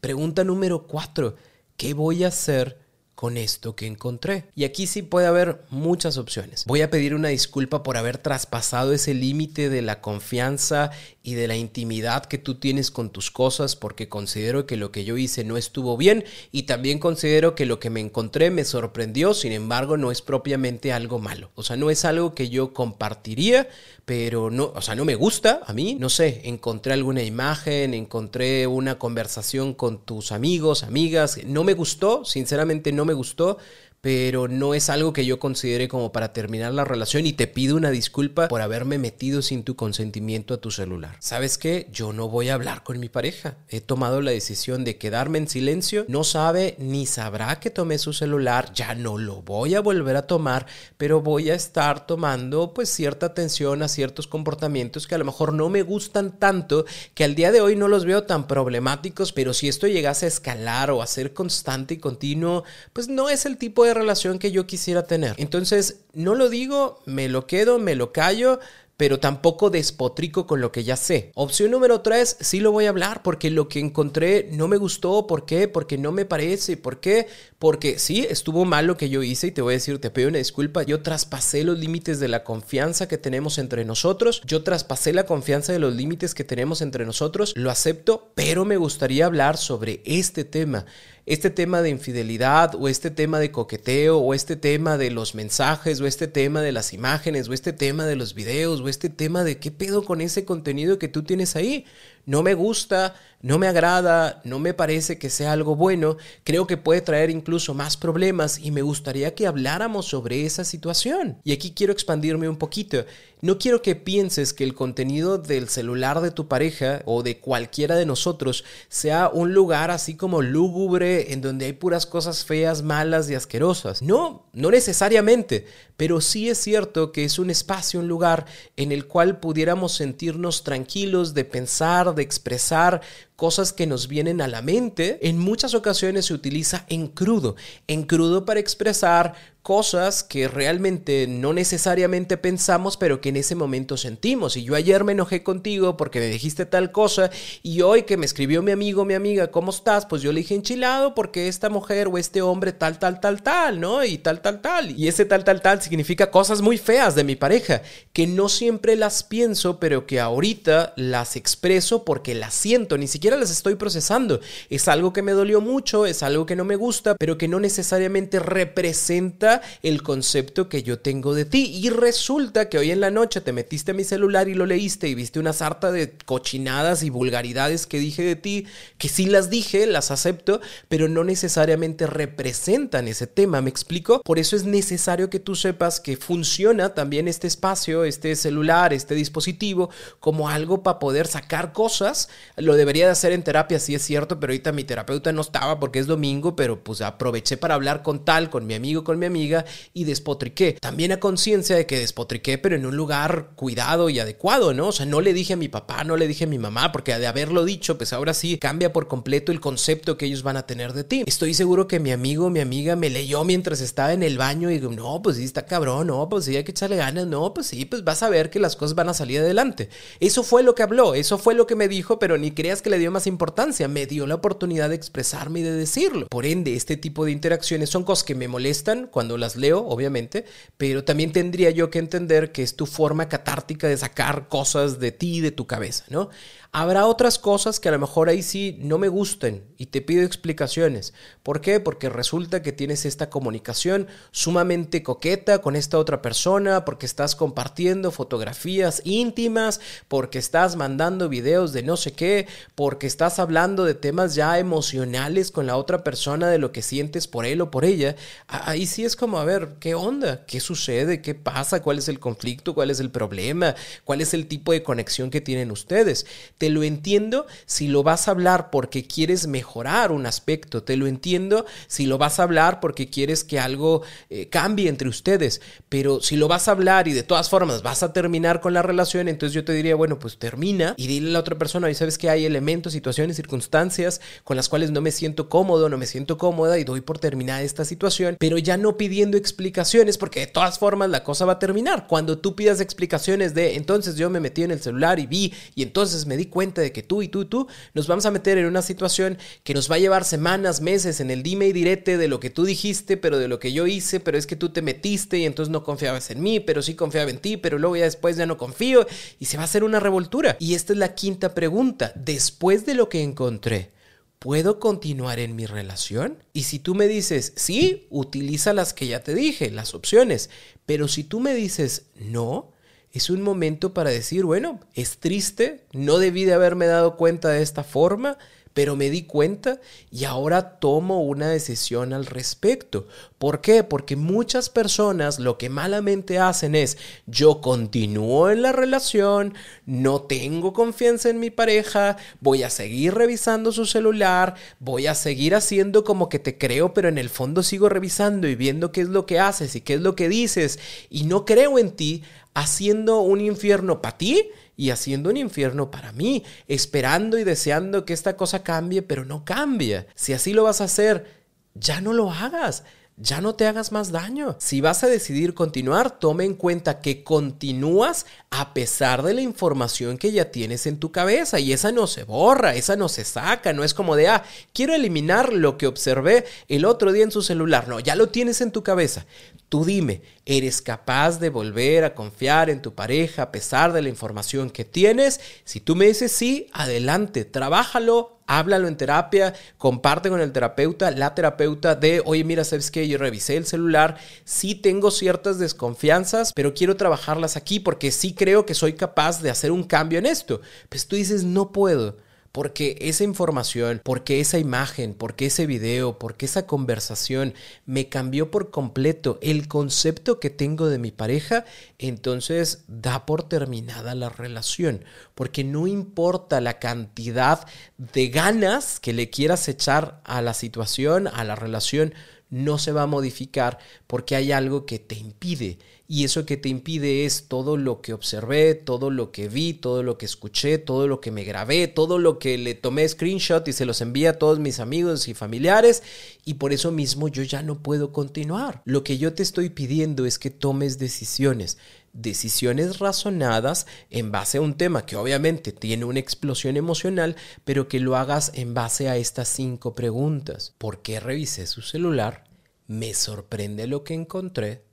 Pregunta 0.00 0.44
número 0.44 0.86
4. 0.88 1.36
¿Qué 1.76 1.94
voy 1.94 2.24
a 2.24 2.28
hacer 2.28 2.79
con 3.20 3.36
esto 3.36 3.76
que 3.76 3.86
encontré. 3.86 4.44
Y 4.56 4.64
aquí 4.64 4.86
sí 4.86 5.02
puede 5.02 5.26
haber 5.26 5.60
muchas 5.68 6.16
opciones. 6.16 6.64
Voy 6.64 6.80
a 6.80 6.88
pedir 6.88 7.14
una 7.14 7.28
disculpa 7.28 7.82
por 7.82 7.98
haber 7.98 8.16
traspasado 8.16 8.94
ese 8.94 9.12
límite 9.12 9.68
de 9.68 9.82
la 9.82 10.00
confianza 10.00 10.90
y 11.22 11.34
de 11.34 11.46
la 11.46 11.54
intimidad 11.54 12.24
que 12.24 12.38
tú 12.38 12.54
tienes 12.54 12.90
con 12.90 13.10
tus 13.10 13.30
cosas 13.30 13.76
porque 13.76 14.08
considero 14.08 14.64
que 14.64 14.78
lo 14.78 14.90
que 14.90 15.04
yo 15.04 15.18
hice 15.18 15.44
no 15.44 15.58
estuvo 15.58 15.98
bien 15.98 16.24
y 16.50 16.62
también 16.62 16.98
considero 16.98 17.54
que 17.54 17.66
lo 17.66 17.78
que 17.78 17.90
me 17.90 18.00
encontré 18.00 18.50
me 18.50 18.64
sorprendió, 18.64 19.34
sin 19.34 19.52
embargo 19.52 19.98
no 19.98 20.10
es 20.10 20.22
propiamente 20.22 20.90
algo 20.90 21.18
malo. 21.18 21.50
O 21.56 21.62
sea, 21.62 21.76
no 21.76 21.90
es 21.90 22.06
algo 22.06 22.34
que 22.34 22.48
yo 22.48 22.72
compartiría, 22.72 23.68
pero 24.06 24.50
no, 24.50 24.72
o 24.74 24.80
sea, 24.80 24.94
no 24.94 25.04
me 25.04 25.14
gusta 25.14 25.60
a 25.66 25.74
mí, 25.74 25.94
no 25.94 26.08
sé, 26.08 26.40
encontré 26.44 26.94
alguna 26.94 27.22
imagen, 27.22 27.92
encontré 27.92 28.66
una 28.66 28.98
conversación 28.98 29.74
con 29.74 29.98
tus 30.04 30.32
amigos, 30.32 30.84
amigas, 30.84 31.38
no 31.44 31.64
me 31.64 31.74
gustó, 31.74 32.24
sinceramente 32.24 32.92
no 32.92 33.04
me 33.04 33.09
gustó, 33.12 33.58
pero 34.00 34.48
no 34.48 34.74
es 34.74 34.88
algo 34.88 35.12
que 35.12 35.26
yo 35.26 35.38
considere 35.38 35.88
como 35.88 36.10
para 36.12 36.32
terminar 36.32 36.72
la 36.72 36.84
relación 36.84 37.26
y 37.26 37.34
te 37.34 37.46
pido 37.46 37.76
una 37.76 37.90
disculpa 37.90 38.48
por 38.48 38.62
haberme 38.62 38.98
metido 38.98 39.42
sin 39.42 39.62
tu 39.62 39.76
consentimiento 39.76 40.54
a 40.54 40.60
tu 40.60 40.70
celular. 40.70 41.16
¿Sabes 41.20 41.58
qué? 41.58 41.86
Yo 41.92 42.12
no 42.12 42.28
voy 42.28 42.48
a 42.48 42.54
hablar 42.54 42.82
con 42.82 42.98
mi 42.98 43.08
pareja. 43.08 43.58
He 43.68 43.80
tomado 43.80 44.22
la 44.22 44.30
decisión 44.30 44.84
de 44.84 44.96
quedarme 44.96 45.38
en 45.38 45.48
silencio. 45.48 46.06
No 46.08 46.24
sabe 46.24 46.76
ni 46.78 47.04
sabrá 47.04 47.60
que 47.60 47.70
tomé 47.70 47.98
su 47.98 48.12
celular. 48.12 48.72
Ya 48.72 48.94
no 48.94 49.18
lo 49.18 49.42
voy 49.42 49.74
a 49.74 49.80
volver 49.80 50.16
a 50.16 50.26
tomar, 50.26 50.66
pero 50.96 51.20
voy 51.20 51.50
a 51.50 51.54
estar 51.54 52.06
tomando 52.06 52.72
pues 52.72 52.88
cierta 52.88 53.26
atención 53.26 53.82
a 53.82 53.88
ciertos 53.88 54.26
comportamientos 54.26 55.06
que 55.06 55.14
a 55.14 55.18
lo 55.18 55.24
mejor 55.26 55.52
no 55.52 55.68
me 55.68 55.82
gustan 55.82 56.38
tanto, 56.38 56.86
que 57.14 57.24
al 57.24 57.34
día 57.34 57.52
de 57.52 57.60
hoy 57.60 57.76
no 57.76 57.88
los 57.88 58.06
veo 58.06 58.24
tan 58.24 58.46
problemáticos, 58.46 59.32
pero 59.32 59.52
si 59.52 59.68
esto 59.68 59.86
llegase 59.86 60.24
a 60.24 60.28
escalar 60.28 60.90
o 60.90 61.02
a 61.02 61.06
ser 61.06 61.34
constante 61.34 61.94
y 61.94 61.98
continuo, 61.98 62.64
pues 62.92 63.08
no 63.08 63.28
es 63.28 63.44
el 63.44 63.58
tipo 63.58 63.84
de 63.84 63.89
relación 63.94 64.38
que 64.38 64.52
yo 64.52 64.66
quisiera 64.66 65.04
tener. 65.04 65.34
Entonces, 65.38 66.00
no 66.12 66.34
lo 66.34 66.48
digo, 66.48 67.00
me 67.06 67.28
lo 67.28 67.46
quedo, 67.46 67.78
me 67.78 67.94
lo 67.94 68.12
callo, 68.12 68.60
pero 69.00 69.18
tampoco 69.18 69.70
despotrico 69.70 70.46
con 70.46 70.60
lo 70.60 70.72
que 70.72 70.84
ya 70.84 70.94
sé. 70.94 71.32
Opción 71.34 71.70
número 71.70 72.02
tres, 72.02 72.36
sí 72.40 72.60
lo 72.60 72.70
voy 72.70 72.84
a 72.84 72.90
hablar 72.90 73.22
porque 73.22 73.48
lo 73.48 73.66
que 73.66 73.80
encontré 73.80 74.50
no 74.52 74.68
me 74.68 74.76
gustó. 74.76 75.26
¿Por 75.26 75.46
qué? 75.46 75.68
Porque 75.68 75.96
no 75.96 76.12
me 76.12 76.26
parece. 76.26 76.76
¿Por 76.76 77.00
qué? 77.00 77.26
Porque 77.58 77.98
sí, 77.98 78.26
estuvo 78.28 78.66
mal 78.66 78.86
lo 78.86 78.98
que 78.98 79.08
yo 79.08 79.22
hice 79.22 79.46
y 79.46 79.52
te 79.52 79.62
voy 79.62 79.72
a 79.72 79.78
decir, 79.78 79.98
te 80.02 80.10
pido 80.10 80.28
una 80.28 80.36
disculpa. 80.36 80.82
Yo 80.82 81.00
traspasé 81.00 81.64
los 81.64 81.78
límites 81.78 82.20
de 82.20 82.28
la 82.28 82.44
confianza 82.44 83.08
que 83.08 83.16
tenemos 83.16 83.56
entre 83.56 83.86
nosotros. 83.86 84.42
Yo 84.44 84.64
traspasé 84.64 85.14
la 85.14 85.24
confianza 85.24 85.72
de 85.72 85.78
los 85.78 85.94
límites 85.94 86.34
que 86.34 86.44
tenemos 86.44 86.82
entre 86.82 87.06
nosotros. 87.06 87.54
Lo 87.56 87.70
acepto, 87.70 88.32
pero 88.34 88.66
me 88.66 88.76
gustaría 88.76 89.24
hablar 89.24 89.56
sobre 89.56 90.02
este 90.04 90.44
tema 90.44 90.84
este 91.30 91.48
tema 91.48 91.80
de 91.80 91.90
infidelidad 91.90 92.74
o 92.74 92.88
este 92.88 93.08
tema 93.08 93.38
de 93.38 93.52
coqueteo 93.52 94.18
o 94.18 94.34
este 94.34 94.56
tema 94.56 94.98
de 94.98 95.12
los 95.12 95.36
mensajes 95.36 96.00
o 96.00 96.06
este 96.08 96.26
tema 96.26 96.60
de 96.60 96.72
las 96.72 96.92
imágenes 96.92 97.48
o 97.48 97.52
este 97.52 97.72
tema 97.72 98.04
de 98.04 98.16
los 98.16 98.34
videos 98.34 98.80
o 98.80 98.88
este 98.88 99.10
tema 99.10 99.44
de 99.44 99.58
qué 99.58 99.70
pedo 99.70 100.04
con 100.04 100.20
ese 100.20 100.44
contenido 100.44 100.98
que 100.98 101.06
tú 101.06 101.22
tienes 101.22 101.54
ahí. 101.54 101.84
No 102.26 102.42
me 102.42 102.54
gusta, 102.54 103.14
no 103.42 103.58
me 103.58 103.68
agrada, 103.68 104.42
no 104.44 104.58
me 104.58 104.74
parece 104.74 105.18
que 105.18 105.30
sea 105.30 105.52
algo 105.52 105.74
bueno, 105.74 106.18
creo 106.44 106.66
que 106.66 106.76
puede 106.76 107.00
traer 107.00 107.30
incluso 107.30 107.72
más 107.72 107.96
problemas 107.96 108.58
y 108.58 108.70
me 108.70 108.82
gustaría 108.82 109.34
que 109.34 109.46
habláramos 109.46 110.06
sobre 110.06 110.44
esa 110.44 110.64
situación. 110.64 111.38
Y 111.42 111.52
aquí 111.52 111.72
quiero 111.72 111.92
expandirme 111.92 112.48
un 112.48 112.56
poquito. 112.56 113.04
No 113.42 113.56
quiero 113.56 113.80
que 113.80 113.96
pienses 113.96 114.52
que 114.52 114.64
el 114.64 114.74
contenido 114.74 115.38
del 115.38 115.70
celular 115.70 116.20
de 116.20 116.30
tu 116.30 116.46
pareja 116.46 117.00
o 117.06 117.22
de 117.22 117.38
cualquiera 117.38 117.96
de 117.96 118.04
nosotros 118.04 118.64
sea 118.90 119.30
un 119.32 119.54
lugar 119.54 119.90
así 119.90 120.14
como 120.14 120.42
lúgubre 120.42 121.32
en 121.32 121.40
donde 121.40 121.64
hay 121.64 121.72
puras 121.72 122.04
cosas 122.04 122.44
feas, 122.44 122.82
malas 122.82 123.30
y 123.30 123.34
asquerosas. 123.34 124.02
No, 124.02 124.44
no 124.52 124.70
necesariamente, 124.70 125.66
pero 125.96 126.20
sí 126.20 126.50
es 126.50 126.58
cierto 126.58 127.12
que 127.12 127.24
es 127.24 127.38
un 127.38 127.48
espacio, 127.48 128.00
un 128.00 128.08
lugar 128.08 128.44
en 128.76 128.92
el 128.92 129.06
cual 129.06 129.40
pudiéramos 129.40 129.92
sentirnos 129.92 130.62
tranquilos 130.62 131.32
de 131.32 131.46
pensar, 131.46 132.09
de 132.12 132.22
expresar 132.22 133.00
cosas 133.40 133.72
que 133.72 133.86
nos 133.86 134.06
vienen 134.06 134.42
a 134.42 134.48
la 134.48 134.60
mente, 134.60 135.18
en 135.26 135.38
muchas 135.38 135.72
ocasiones 135.72 136.26
se 136.26 136.34
utiliza 136.34 136.84
en 136.90 137.06
crudo, 137.06 137.56
en 137.86 138.02
crudo 138.02 138.44
para 138.44 138.60
expresar 138.60 139.32
cosas 139.62 140.22
que 140.22 140.48
realmente 140.48 141.26
no 141.28 141.52
necesariamente 141.52 142.38
pensamos, 142.38 142.96
pero 142.96 143.20
que 143.20 143.28
en 143.28 143.36
ese 143.36 143.54
momento 143.54 143.96
sentimos. 143.96 144.56
Y 144.56 144.64
yo 144.64 144.74
ayer 144.74 145.04
me 145.04 145.12
enojé 145.12 145.42
contigo 145.42 145.96
porque 145.96 146.18
me 146.18 146.28
dijiste 146.28 146.64
tal 146.64 146.92
cosa 146.92 147.30
y 147.62 147.82
hoy 147.82 148.04
que 148.04 148.16
me 148.16 148.24
escribió 148.24 148.62
mi 148.62 148.72
amigo, 148.72 149.04
mi 149.04 149.14
amiga, 149.14 149.50
¿cómo 149.50 149.70
estás? 149.70 150.06
Pues 150.06 150.22
yo 150.22 150.32
le 150.32 150.40
dije 150.40 150.54
enchilado 150.54 151.14
porque 151.14 151.48
esta 151.48 151.68
mujer 151.68 152.08
o 152.08 152.16
este 152.16 152.40
hombre 152.40 152.72
tal, 152.72 152.98
tal, 152.98 153.20
tal, 153.20 153.42
tal, 153.42 153.80
¿no? 153.80 154.02
Y 154.04 154.18
tal, 154.18 154.40
tal, 154.40 154.62
tal. 154.62 154.98
Y 154.98 155.08
ese 155.08 155.26
tal, 155.26 155.44
tal, 155.44 155.60
tal 155.60 155.82
significa 155.82 156.30
cosas 156.30 156.62
muy 156.62 156.78
feas 156.78 157.14
de 157.14 157.24
mi 157.24 157.36
pareja, 157.36 157.82
que 158.12 158.26
no 158.26 158.48
siempre 158.48 158.96
las 158.96 159.22
pienso, 159.22 159.78
pero 159.78 160.06
que 160.06 160.20
ahorita 160.20 160.94
las 160.96 161.36
expreso 161.36 162.04
porque 162.04 162.34
las 162.34 162.54
siento, 162.54 162.96
ni 162.96 163.06
siquiera 163.06 163.29
las 163.36 163.50
estoy 163.50 163.74
procesando. 163.74 164.40
Es 164.68 164.88
algo 164.88 165.12
que 165.12 165.22
me 165.22 165.32
dolió 165.32 165.60
mucho, 165.60 166.06
es 166.06 166.22
algo 166.22 166.46
que 166.46 166.56
no 166.56 166.64
me 166.64 166.76
gusta, 166.76 167.14
pero 167.16 167.38
que 167.38 167.48
no 167.48 167.60
necesariamente 167.60 168.38
representa 168.38 169.62
el 169.82 170.02
concepto 170.02 170.68
que 170.68 170.82
yo 170.82 170.98
tengo 170.98 171.34
de 171.34 171.44
ti. 171.44 171.70
Y 171.82 171.90
resulta 171.90 172.68
que 172.68 172.78
hoy 172.78 172.90
en 172.90 173.00
la 173.00 173.10
noche 173.10 173.40
te 173.40 173.52
metiste 173.52 173.90
a 173.92 173.94
mi 173.94 174.04
celular 174.04 174.48
y 174.48 174.54
lo 174.54 174.66
leíste 174.66 175.08
y 175.08 175.14
viste 175.14 175.38
una 175.38 175.52
sarta 175.52 175.92
de 175.92 176.12
cochinadas 176.24 177.02
y 177.02 177.10
vulgaridades 177.10 177.86
que 177.86 177.98
dije 177.98 178.22
de 178.22 178.36
ti, 178.36 178.66
que 178.98 179.08
sí 179.08 179.26
las 179.26 179.50
dije, 179.50 179.86
las 179.86 180.10
acepto, 180.10 180.60
pero 180.88 181.08
no 181.08 181.24
necesariamente 181.24 182.06
representan 182.06 183.08
ese 183.08 183.26
tema, 183.26 183.60
¿me 183.60 183.70
explico? 183.70 184.22
Por 184.22 184.38
eso 184.38 184.56
es 184.56 184.64
necesario 184.64 185.30
que 185.30 185.40
tú 185.40 185.54
sepas 185.54 186.00
que 186.00 186.16
funciona 186.16 186.94
también 186.94 187.28
este 187.28 187.46
espacio, 187.46 188.04
este 188.04 188.36
celular, 188.36 188.92
este 188.92 189.14
dispositivo, 189.14 189.90
como 190.18 190.48
algo 190.48 190.82
para 190.82 190.98
poder 190.98 191.26
sacar 191.26 191.72
cosas. 191.72 192.28
Lo 192.56 192.74
debería 192.74 193.06
de 193.06 193.12
hacer 193.20 193.32
en 193.32 193.42
terapia, 193.42 193.78
sí 193.78 193.94
es 193.94 194.02
cierto, 194.02 194.40
pero 194.40 194.52
ahorita 194.52 194.72
mi 194.72 194.84
terapeuta 194.84 195.32
no 195.32 195.42
estaba 195.42 195.78
porque 195.78 195.98
es 195.98 196.06
domingo, 196.06 196.56
pero 196.56 196.82
pues 196.82 197.02
aproveché 197.02 197.56
para 197.58 197.74
hablar 197.74 198.02
con 198.02 198.24
tal, 198.24 198.48
con 198.48 198.66
mi 198.66 198.74
amigo, 198.74 199.04
con 199.04 199.18
mi 199.18 199.26
amiga 199.26 199.64
y 199.92 200.04
despotriqué. 200.04 200.78
También 200.80 201.12
a 201.12 201.20
conciencia 201.20 201.76
de 201.76 201.86
que 201.86 201.98
despotriqué, 201.98 202.56
pero 202.56 202.76
en 202.76 202.86
un 202.86 202.96
lugar 202.96 203.50
cuidado 203.56 204.08
y 204.08 204.18
adecuado, 204.18 204.72
¿no? 204.72 204.88
O 204.88 204.92
sea, 204.92 205.04
no 205.04 205.20
le 205.20 205.34
dije 205.34 205.52
a 205.52 205.56
mi 205.56 205.68
papá, 205.68 206.02
no 206.04 206.16
le 206.16 206.26
dije 206.26 206.44
a 206.44 206.46
mi 206.46 206.58
mamá, 206.58 206.92
porque 206.92 207.16
de 207.18 207.26
haberlo 207.26 207.64
dicho, 207.64 207.98
pues 207.98 208.12
ahora 208.12 208.32
sí 208.32 208.58
cambia 208.58 208.92
por 208.92 209.06
completo 209.06 209.52
el 209.52 209.60
concepto 209.60 210.16
que 210.16 210.26
ellos 210.26 210.42
van 210.42 210.56
a 210.56 210.66
tener 210.66 210.94
de 210.94 211.04
ti. 211.04 211.24
Estoy 211.26 211.52
seguro 211.52 211.86
que 211.86 212.00
mi 212.00 212.12
amigo, 212.12 212.48
mi 212.48 212.60
amiga 212.60 212.96
me 212.96 213.10
leyó 213.10 213.44
mientras 213.44 213.80
estaba 213.80 214.12
en 214.14 214.22
el 214.22 214.38
baño 214.38 214.70
y 214.70 214.78
digo, 214.78 214.90
no, 214.90 215.20
pues 215.22 215.36
sí, 215.36 215.44
está 215.44 215.66
cabrón, 215.66 216.06
no, 216.06 216.28
pues 216.28 216.46
sí, 216.46 216.56
hay 216.56 216.64
que 216.64 216.70
echarle 216.70 216.96
ganas, 216.96 217.26
no, 217.26 217.52
pues 217.52 217.66
sí, 217.66 217.84
pues 217.84 218.02
vas 218.02 218.22
a 218.22 218.30
ver 218.30 218.48
que 218.48 218.58
las 218.58 218.76
cosas 218.76 218.94
van 218.94 219.08
a 219.08 219.14
salir 219.14 219.40
adelante. 219.40 219.90
Eso 220.20 220.42
fue 220.42 220.62
lo 220.62 220.74
que 220.74 220.82
habló, 220.82 221.14
eso 221.14 221.38
fue 221.38 221.54
lo 221.54 221.66
que 221.66 221.76
me 221.76 221.88
dijo, 221.88 222.18
pero 222.18 222.38
ni 222.38 222.52
creas 222.52 222.80
que 222.82 222.90
le 222.90 222.98
dio 222.98 223.09
más 223.10 223.26
importancia, 223.26 223.88
me 223.88 224.06
dio 224.06 224.26
la 224.26 224.36
oportunidad 224.36 224.88
de 224.88 224.94
expresarme 224.94 225.60
y 225.60 225.62
de 225.62 225.72
decirlo. 225.72 226.26
Por 226.28 226.46
ende, 226.46 226.74
este 226.74 226.96
tipo 226.96 227.24
de 227.24 227.32
interacciones 227.32 227.90
son 227.90 228.04
cosas 228.04 228.24
que 228.24 228.34
me 228.34 228.48
molestan 228.48 229.08
cuando 229.10 229.36
las 229.36 229.56
leo, 229.56 229.86
obviamente, 229.86 230.44
pero 230.76 231.04
también 231.04 231.32
tendría 231.32 231.70
yo 231.70 231.90
que 231.90 231.98
entender 231.98 232.52
que 232.52 232.62
es 232.62 232.76
tu 232.76 232.86
forma 232.86 233.28
catártica 233.28 233.88
de 233.88 233.96
sacar 233.96 234.48
cosas 234.48 234.98
de 235.00 235.12
ti, 235.12 235.40
de 235.40 235.50
tu 235.50 235.66
cabeza, 235.66 236.04
¿no? 236.08 236.30
Habrá 236.72 237.06
otras 237.06 237.40
cosas 237.40 237.80
que 237.80 237.88
a 237.88 237.92
lo 237.92 237.98
mejor 237.98 238.28
ahí 238.28 238.44
sí 238.44 238.78
no 238.80 238.96
me 238.96 239.08
gusten 239.08 239.64
y 239.76 239.86
te 239.86 240.00
pido 240.00 240.22
explicaciones. 240.22 241.12
¿Por 241.42 241.60
qué? 241.60 241.80
Porque 241.80 242.08
resulta 242.08 242.62
que 242.62 242.70
tienes 242.70 243.04
esta 243.06 243.28
comunicación 243.28 244.06
sumamente 244.30 245.02
coqueta 245.02 245.62
con 245.62 245.74
esta 245.74 245.98
otra 245.98 246.22
persona, 246.22 246.84
porque 246.84 247.06
estás 247.06 247.34
compartiendo 247.34 248.12
fotografías 248.12 249.02
íntimas, 249.04 249.80
porque 250.06 250.38
estás 250.38 250.76
mandando 250.76 251.28
videos 251.28 251.72
de 251.72 251.82
no 251.82 251.96
sé 251.96 252.12
qué, 252.12 252.46
porque 252.90 253.06
estás 253.06 253.38
hablando 253.38 253.84
de 253.84 253.94
temas 253.94 254.34
ya 254.34 254.58
emocionales 254.58 255.52
con 255.52 255.64
la 255.64 255.76
otra 255.76 256.02
persona 256.02 256.48
de 256.48 256.58
lo 256.58 256.72
que 256.72 256.82
sientes 256.82 257.28
por 257.28 257.46
él 257.46 257.60
o 257.60 257.70
por 257.70 257.84
ella. 257.84 258.16
Ahí 258.48 258.84
sí 258.84 259.04
es 259.04 259.14
como, 259.14 259.38
a 259.38 259.44
ver, 259.44 259.76
¿qué 259.78 259.94
onda? 259.94 260.44
¿Qué 260.44 260.58
sucede? 260.58 261.22
¿Qué 261.22 261.36
pasa? 261.36 261.82
¿Cuál 261.82 261.98
es 261.98 262.08
el 262.08 262.18
conflicto? 262.18 262.74
¿Cuál 262.74 262.90
es 262.90 262.98
el 262.98 263.12
problema? 263.12 263.76
¿Cuál 264.02 264.22
es 264.22 264.34
el 264.34 264.48
tipo 264.48 264.72
de 264.72 264.82
conexión 264.82 265.30
que 265.30 265.40
tienen 265.40 265.70
ustedes? 265.70 266.26
Te 266.58 266.68
lo 266.68 266.82
entiendo 266.82 267.46
si 267.64 267.86
lo 267.86 268.02
vas 268.02 268.26
a 268.26 268.32
hablar 268.32 268.70
porque 268.70 269.06
quieres 269.06 269.46
mejorar 269.46 270.10
un 270.10 270.26
aspecto. 270.26 270.82
Te 270.82 270.96
lo 270.96 271.06
entiendo 271.06 271.66
si 271.86 272.06
lo 272.06 272.18
vas 272.18 272.40
a 272.40 272.42
hablar 272.42 272.80
porque 272.80 273.08
quieres 273.08 273.44
que 273.44 273.60
algo 273.60 274.02
eh, 274.30 274.48
cambie 274.48 274.88
entre 274.88 275.08
ustedes. 275.08 275.60
Pero 275.88 276.20
si 276.20 276.34
lo 276.34 276.48
vas 276.48 276.66
a 276.66 276.72
hablar 276.72 277.06
y 277.06 277.12
de 277.12 277.22
todas 277.22 277.50
formas 277.50 277.84
vas 277.84 278.02
a 278.02 278.12
terminar 278.12 278.60
con 278.60 278.74
la 278.74 278.82
relación, 278.82 279.28
entonces 279.28 279.54
yo 279.54 279.64
te 279.64 279.74
diría, 279.74 279.94
bueno, 279.94 280.18
pues 280.18 280.40
termina 280.40 280.94
y 280.96 281.06
dile 281.06 281.28
a 281.28 281.34
la 281.34 281.38
otra 281.38 281.56
persona, 281.56 281.88
y 281.88 281.94
sabes 281.94 282.18
que 282.18 282.28
hay 282.30 282.46
elementos, 282.46 282.79
situaciones, 282.88 283.36
circunstancias 283.36 284.22
con 284.44 284.56
las 284.56 284.70
cuales 284.70 284.90
no 284.90 285.02
me 285.02 285.10
siento 285.10 285.50
cómodo, 285.50 285.90
no 285.90 285.98
me 285.98 286.06
siento 286.06 286.38
cómoda 286.38 286.78
y 286.78 286.84
doy 286.84 287.02
por 287.02 287.18
terminada 287.18 287.60
esta 287.60 287.84
situación, 287.84 288.36
pero 288.38 288.56
ya 288.56 288.78
no 288.78 288.96
pidiendo 288.96 289.36
explicaciones 289.36 290.16
porque 290.16 290.40
de 290.40 290.46
todas 290.46 290.78
formas 290.78 291.10
la 291.10 291.24
cosa 291.24 291.44
va 291.44 291.54
a 291.54 291.58
terminar. 291.58 292.06
Cuando 292.06 292.38
tú 292.38 292.54
pidas 292.54 292.80
explicaciones 292.80 293.52
de 293.52 293.74
entonces 293.76 294.16
yo 294.16 294.30
me 294.30 294.40
metí 294.40 294.62
en 294.62 294.70
el 294.70 294.80
celular 294.80 295.18
y 295.18 295.26
vi 295.26 295.52
y 295.74 295.82
entonces 295.82 296.26
me 296.26 296.36
di 296.36 296.46
cuenta 296.46 296.80
de 296.80 296.92
que 296.92 297.02
tú 297.02 297.22
y 297.22 297.28
tú 297.28 297.42
y 297.42 297.46
tú 297.46 297.66
nos 297.92 298.06
vamos 298.06 298.24
a 298.24 298.30
meter 298.30 298.56
en 298.56 298.66
una 298.66 298.82
situación 298.82 299.36
que 299.64 299.74
nos 299.74 299.90
va 299.90 299.96
a 299.96 299.98
llevar 299.98 300.24
semanas, 300.24 300.80
meses 300.80 301.20
en 301.20 301.30
el 301.30 301.42
dime 301.42 301.66
y 301.66 301.72
direte 301.72 302.16
de 302.16 302.28
lo 302.28 302.40
que 302.40 302.50
tú 302.50 302.64
dijiste, 302.64 303.16
pero 303.16 303.38
de 303.38 303.48
lo 303.48 303.58
que 303.58 303.72
yo 303.72 303.86
hice, 303.86 304.20
pero 304.20 304.38
es 304.38 304.46
que 304.46 304.56
tú 304.56 304.70
te 304.70 304.82
metiste 304.82 305.38
y 305.38 305.44
entonces 305.44 305.72
no 305.72 305.82
confiabas 305.82 306.30
en 306.30 306.42
mí, 306.42 306.60
pero 306.60 306.82
sí 306.82 306.94
confiaba 306.94 307.30
en 307.30 307.38
ti, 307.38 307.56
pero 307.56 307.78
luego 307.78 307.96
ya 307.96 308.04
después 308.04 308.36
ya 308.36 308.46
no 308.46 308.56
confío 308.56 309.06
y 309.38 309.46
se 309.46 309.56
va 309.56 309.64
a 309.64 309.66
hacer 309.66 309.84
una 309.84 310.00
revoltura. 310.00 310.56
Y 310.60 310.74
esta 310.74 310.92
es 310.92 310.98
la 310.98 311.14
quinta 311.14 311.54
pregunta. 311.54 312.12
Después 312.14 312.69
de 312.78 312.94
lo 312.94 313.08
que 313.08 313.22
encontré, 313.22 313.90
¿puedo 314.38 314.78
continuar 314.78 315.38
en 315.38 315.56
mi 315.56 315.66
relación? 315.66 316.42
Y 316.52 316.62
si 316.62 316.78
tú 316.78 316.94
me 316.94 317.08
dices, 317.08 317.52
sí, 317.56 318.06
utiliza 318.10 318.72
las 318.72 318.94
que 318.94 319.06
ya 319.06 319.22
te 319.22 319.34
dije, 319.34 319.70
las 319.70 319.94
opciones, 319.94 320.50
pero 320.86 321.08
si 321.08 321.24
tú 321.24 321.40
me 321.40 321.54
dices, 321.54 322.06
no, 322.14 322.72
es 323.12 323.28
un 323.28 323.42
momento 323.42 323.92
para 323.92 324.10
decir, 324.10 324.44
bueno, 324.44 324.80
es 324.94 325.18
triste, 325.18 325.84
no 325.92 326.18
debí 326.18 326.44
de 326.44 326.54
haberme 326.54 326.86
dado 326.86 327.16
cuenta 327.16 327.48
de 327.48 327.62
esta 327.62 327.82
forma, 327.82 328.38
pero 328.74 328.96
me 328.96 329.10
di 329.10 329.22
cuenta 329.22 329.80
y 330.10 330.24
ahora 330.24 330.78
tomo 330.78 331.22
una 331.22 331.48
decisión 331.48 332.12
al 332.12 332.26
respecto. 332.26 333.06
¿Por 333.38 333.60
qué? 333.60 333.84
Porque 333.84 334.16
muchas 334.16 334.68
personas 334.68 335.38
lo 335.38 335.58
que 335.58 335.68
malamente 335.68 336.38
hacen 336.38 336.74
es, 336.74 336.98
yo 337.26 337.60
continúo 337.60 338.50
en 338.50 338.62
la 338.62 338.72
relación, 338.72 339.54
no 339.86 340.22
tengo 340.22 340.72
confianza 340.72 341.30
en 341.30 341.40
mi 341.40 341.50
pareja, 341.50 342.16
voy 342.40 342.62
a 342.62 342.70
seguir 342.70 343.14
revisando 343.14 343.72
su 343.72 343.86
celular, 343.86 344.54
voy 344.78 345.06
a 345.06 345.14
seguir 345.14 345.54
haciendo 345.54 346.04
como 346.04 346.28
que 346.28 346.38
te 346.38 346.58
creo, 346.58 346.94
pero 346.94 347.08
en 347.08 347.18
el 347.18 347.30
fondo 347.30 347.62
sigo 347.62 347.88
revisando 347.88 348.46
y 348.46 348.54
viendo 348.54 348.92
qué 348.92 349.00
es 349.00 349.08
lo 349.08 349.26
que 349.26 349.40
haces 349.40 349.74
y 349.74 349.80
qué 349.80 349.94
es 349.94 350.00
lo 350.00 350.14
que 350.14 350.28
dices 350.28 350.78
y 351.08 351.24
no 351.24 351.44
creo 351.44 351.78
en 351.78 351.90
ti 351.90 352.22
haciendo 352.54 353.20
un 353.20 353.40
infierno 353.40 354.02
para 354.02 354.18
ti 354.18 354.50
y 354.76 354.90
haciendo 354.90 355.30
un 355.30 355.36
infierno 355.36 355.90
para 355.90 356.12
mí, 356.12 356.44
esperando 356.68 357.38
y 357.38 357.44
deseando 357.44 358.04
que 358.04 358.12
esta 358.12 358.36
cosa 358.36 358.62
cambie, 358.62 359.02
pero 359.02 359.24
no 359.24 359.44
cambia. 359.44 360.06
Si 360.14 360.32
así 360.32 360.52
lo 360.52 360.64
vas 360.64 360.80
a 360.80 360.84
hacer, 360.84 361.26
ya 361.74 362.00
no 362.00 362.12
lo 362.12 362.30
hagas 362.30 362.84
ya 363.20 363.40
no 363.40 363.54
te 363.54 363.66
hagas 363.66 363.92
más 363.92 364.10
daño. 364.12 364.56
Si 364.58 364.80
vas 364.80 365.04
a 365.04 365.08
decidir 365.08 365.54
continuar, 365.54 366.18
tome 366.18 366.44
en 366.44 366.54
cuenta 366.54 367.00
que 367.00 367.22
continúas 367.22 368.26
a 368.50 368.72
pesar 368.72 369.22
de 369.22 369.34
la 369.34 369.42
información 369.42 370.16
que 370.16 370.32
ya 370.32 370.50
tienes 370.50 370.86
en 370.86 370.98
tu 370.98 371.12
cabeza 371.12 371.60
y 371.60 371.72
esa 371.72 371.92
no 371.92 372.06
se 372.06 372.24
borra, 372.24 372.74
esa 372.74 372.96
no 372.96 373.08
se 373.08 373.24
saca, 373.24 373.72
no 373.72 373.84
es 373.84 373.94
como 373.94 374.16
de, 374.16 374.28
ah, 374.28 374.42
quiero 374.72 374.94
eliminar 374.94 375.52
lo 375.52 375.76
que 375.76 375.86
observé 375.86 376.46
el 376.68 376.84
otro 376.84 377.12
día 377.12 377.24
en 377.24 377.30
su 377.30 377.42
celular. 377.42 377.88
No, 377.88 378.00
ya 378.00 378.14
lo 378.14 378.30
tienes 378.30 378.60
en 378.62 378.72
tu 378.72 378.82
cabeza. 378.82 379.26
Tú 379.68 379.84
dime, 379.84 380.22
¿eres 380.46 380.82
capaz 380.82 381.38
de 381.38 381.50
volver 381.50 382.04
a 382.04 382.14
confiar 382.14 382.70
en 382.70 382.82
tu 382.82 382.94
pareja 382.94 383.42
a 383.42 383.52
pesar 383.52 383.92
de 383.92 384.02
la 384.02 384.08
información 384.08 384.70
que 384.70 384.84
tienes? 384.84 385.40
Si 385.64 385.78
tú 385.78 385.94
me 385.94 386.06
dices 386.06 386.32
sí, 386.32 386.68
adelante, 386.72 387.44
trabájalo, 387.44 388.39
háblalo 388.50 388.88
en 388.88 388.96
terapia, 388.96 389.54
comparte 389.78 390.28
con 390.28 390.40
el 390.40 390.50
terapeuta, 390.50 391.12
la 391.12 391.34
terapeuta 391.34 391.94
de, 391.94 392.20
oye, 392.24 392.42
mira, 392.42 392.64
sabes 392.64 392.90
que 392.90 393.06
yo 393.06 393.16
revisé 393.16 393.56
el 393.56 393.64
celular, 393.64 394.16
sí 394.44 394.74
tengo 394.74 395.12
ciertas 395.12 395.60
desconfianzas, 395.60 396.52
pero 396.52 396.74
quiero 396.74 396.96
trabajarlas 396.96 397.56
aquí 397.56 397.78
porque 397.78 398.10
sí 398.10 398.34
creo 398.34 398.66
que 398.66 398.74
soy 398.74 398.94
capaz 398.94 399.40
de 399.40 399.50
hacer 399.50 399.70
un 399.70 399.84
cambio 399.84 400.18
en 400.18 400.26
esto. 400.26 400.60
Pues 400.88 401.06
tú 401.06 401.14
dices, 401.14 401.44
no 401.44 401.70
puedo. 401.70 402.16
Porque 402.52 402.98
esa 403.00 403.22
información, 403.22 404.00
porque 404.02 404.40
esa 404.40 404.58
imagen, 404.58 405.14
porque 405.14 405.46
ese 405.46 405.66
video, 405.66 406.18
porque 406.18 406.46
esa 406.46 406.66
conversación 406.66 407.54
me 407.86 408.08
cambió 408.08 408.50
por 408.50 408.72
completo 408.72 409.38
el 409.40 409.68
concepto 409.68 410.40
que 410.40 410.50
tengo 410.50 410.88
de 410.88 410.98
mi 410.98 411.12
pareja, 411.12 411.64
entonces 412.08 412.84
da 412.88 413.26
por 413.26 413.42
terminada 413.42 414.14
la 414.14 414.30
relación. 414.30 415.04
Porque 415.34 415.64
no 415.64 415.86
importa 415.86 416.60
la 416.60 416.78
cantidad 416.78 417.66
de 417.98 418.28
ganas 418.28 419.00
que 419.00 419.12
le 419.12 419.28
quieras 419.28 419.68
echar 419.68 420.22
a 420.24 420.40
la 420.40 420.54
situación, 420.54 421.28
a 421.28 421.44
la 421.44 421.56
relación, 421.56 422.14
no 422.48 422.78
se 422.78 422.92
va 422.92 423.02
a 423.02 423.06
modificar 423.06 423.78
porque 424.06 424.34
hay 424.34 424.50
algo 424.50 424.84
que 424.84 424.98
te 424.98 425.14
impide 425.14 425.78
y 426.08 426.24
eso 426.24 426.44
que 426.44 426.56
te 426.56 426.68
impide 426.68 427.24
es 427.24 427.46
todo 427.46 427.76
lo 427.76 428.00
que 428.00 428.12
observé, 428.12 428.74
todo 428.74 429.10
lo 429.10 429.30
que 429.30 429.48
vi, 429.48 429.74
todo 429.74 430.02
lo 430.02 430.18
que 430.18 430.26
escuché, 430.26 430.78
todo 430.78 431.06
lo 431.06 431.20
que 431.20 431.30
me 431.30 431.44
grabé, 431.44 431.86
todo 431.86 432.18
lo 432.18 432.40
que 432.40 432.58
le 432.58 432.74
tomé 432.74 433.08
screenshot 433.08 433.66
y 433.68 433.72
se 433.72 433.84
los 433.84 434.00
envié 434.00 434.26
a 434.26 434.36
todos 434.36 434.58
mis 434.58 434.80
amigos 434.80 435.28
y 435.28 435.34
familiares 435.34 436.02
y 436.44 436.54
por 436.54 436.72
eso 436.72 436.90
mismo 436.90 437.28
yo 437.28 437.44
ya 437.44 437.62
no 437.62 437.80
puedo 437.80 438.12
continuar. 438.12 438.82
Lo 438.84 439.04
que 439.04 439.18
yo 439.18 439.34
te 439.34 439.44
estoy 439.44 439.70
pidiendo 439.70 440.26
es 440.26 440.40
que 440.40 440.50
tomes 440.50 440.98
decisiones 440.98 441.78
decisiones 442.12 442.98
razonadas 442.98 443.86
en 444.10 444.32
base 444.32 444.58
a 444.58 444.60
un 444.60 444.74
tema 444.74 445.06
que 445.06 445.16
obviamente 445.16 445.72
tiene 445.72 446.04
una 446.04 446.18
explosión 446.18 446.76
emocional, 446.76 447.36
pero 447.64 447.88
que 447.88 448.00
lo 448.00 448.16
hagas 448.16 448.52
en 448.54 448.74
base 448.74 449.08
a 449.08 449.16
estas 449.16 449.48
cinco 449.48 449.94
preguntas. 449.94 450.74
¿Por 450.78 451.02
qué 451.02 451.20
revisé 451.20 451.66
su 451.66 451.82
celular? 451.82 452.44
¿Me 452.86 453.14
sorprende 453.14 453.86
lo 453.86 454.04
que 454.04 454.14
encontré? 454.14 454.84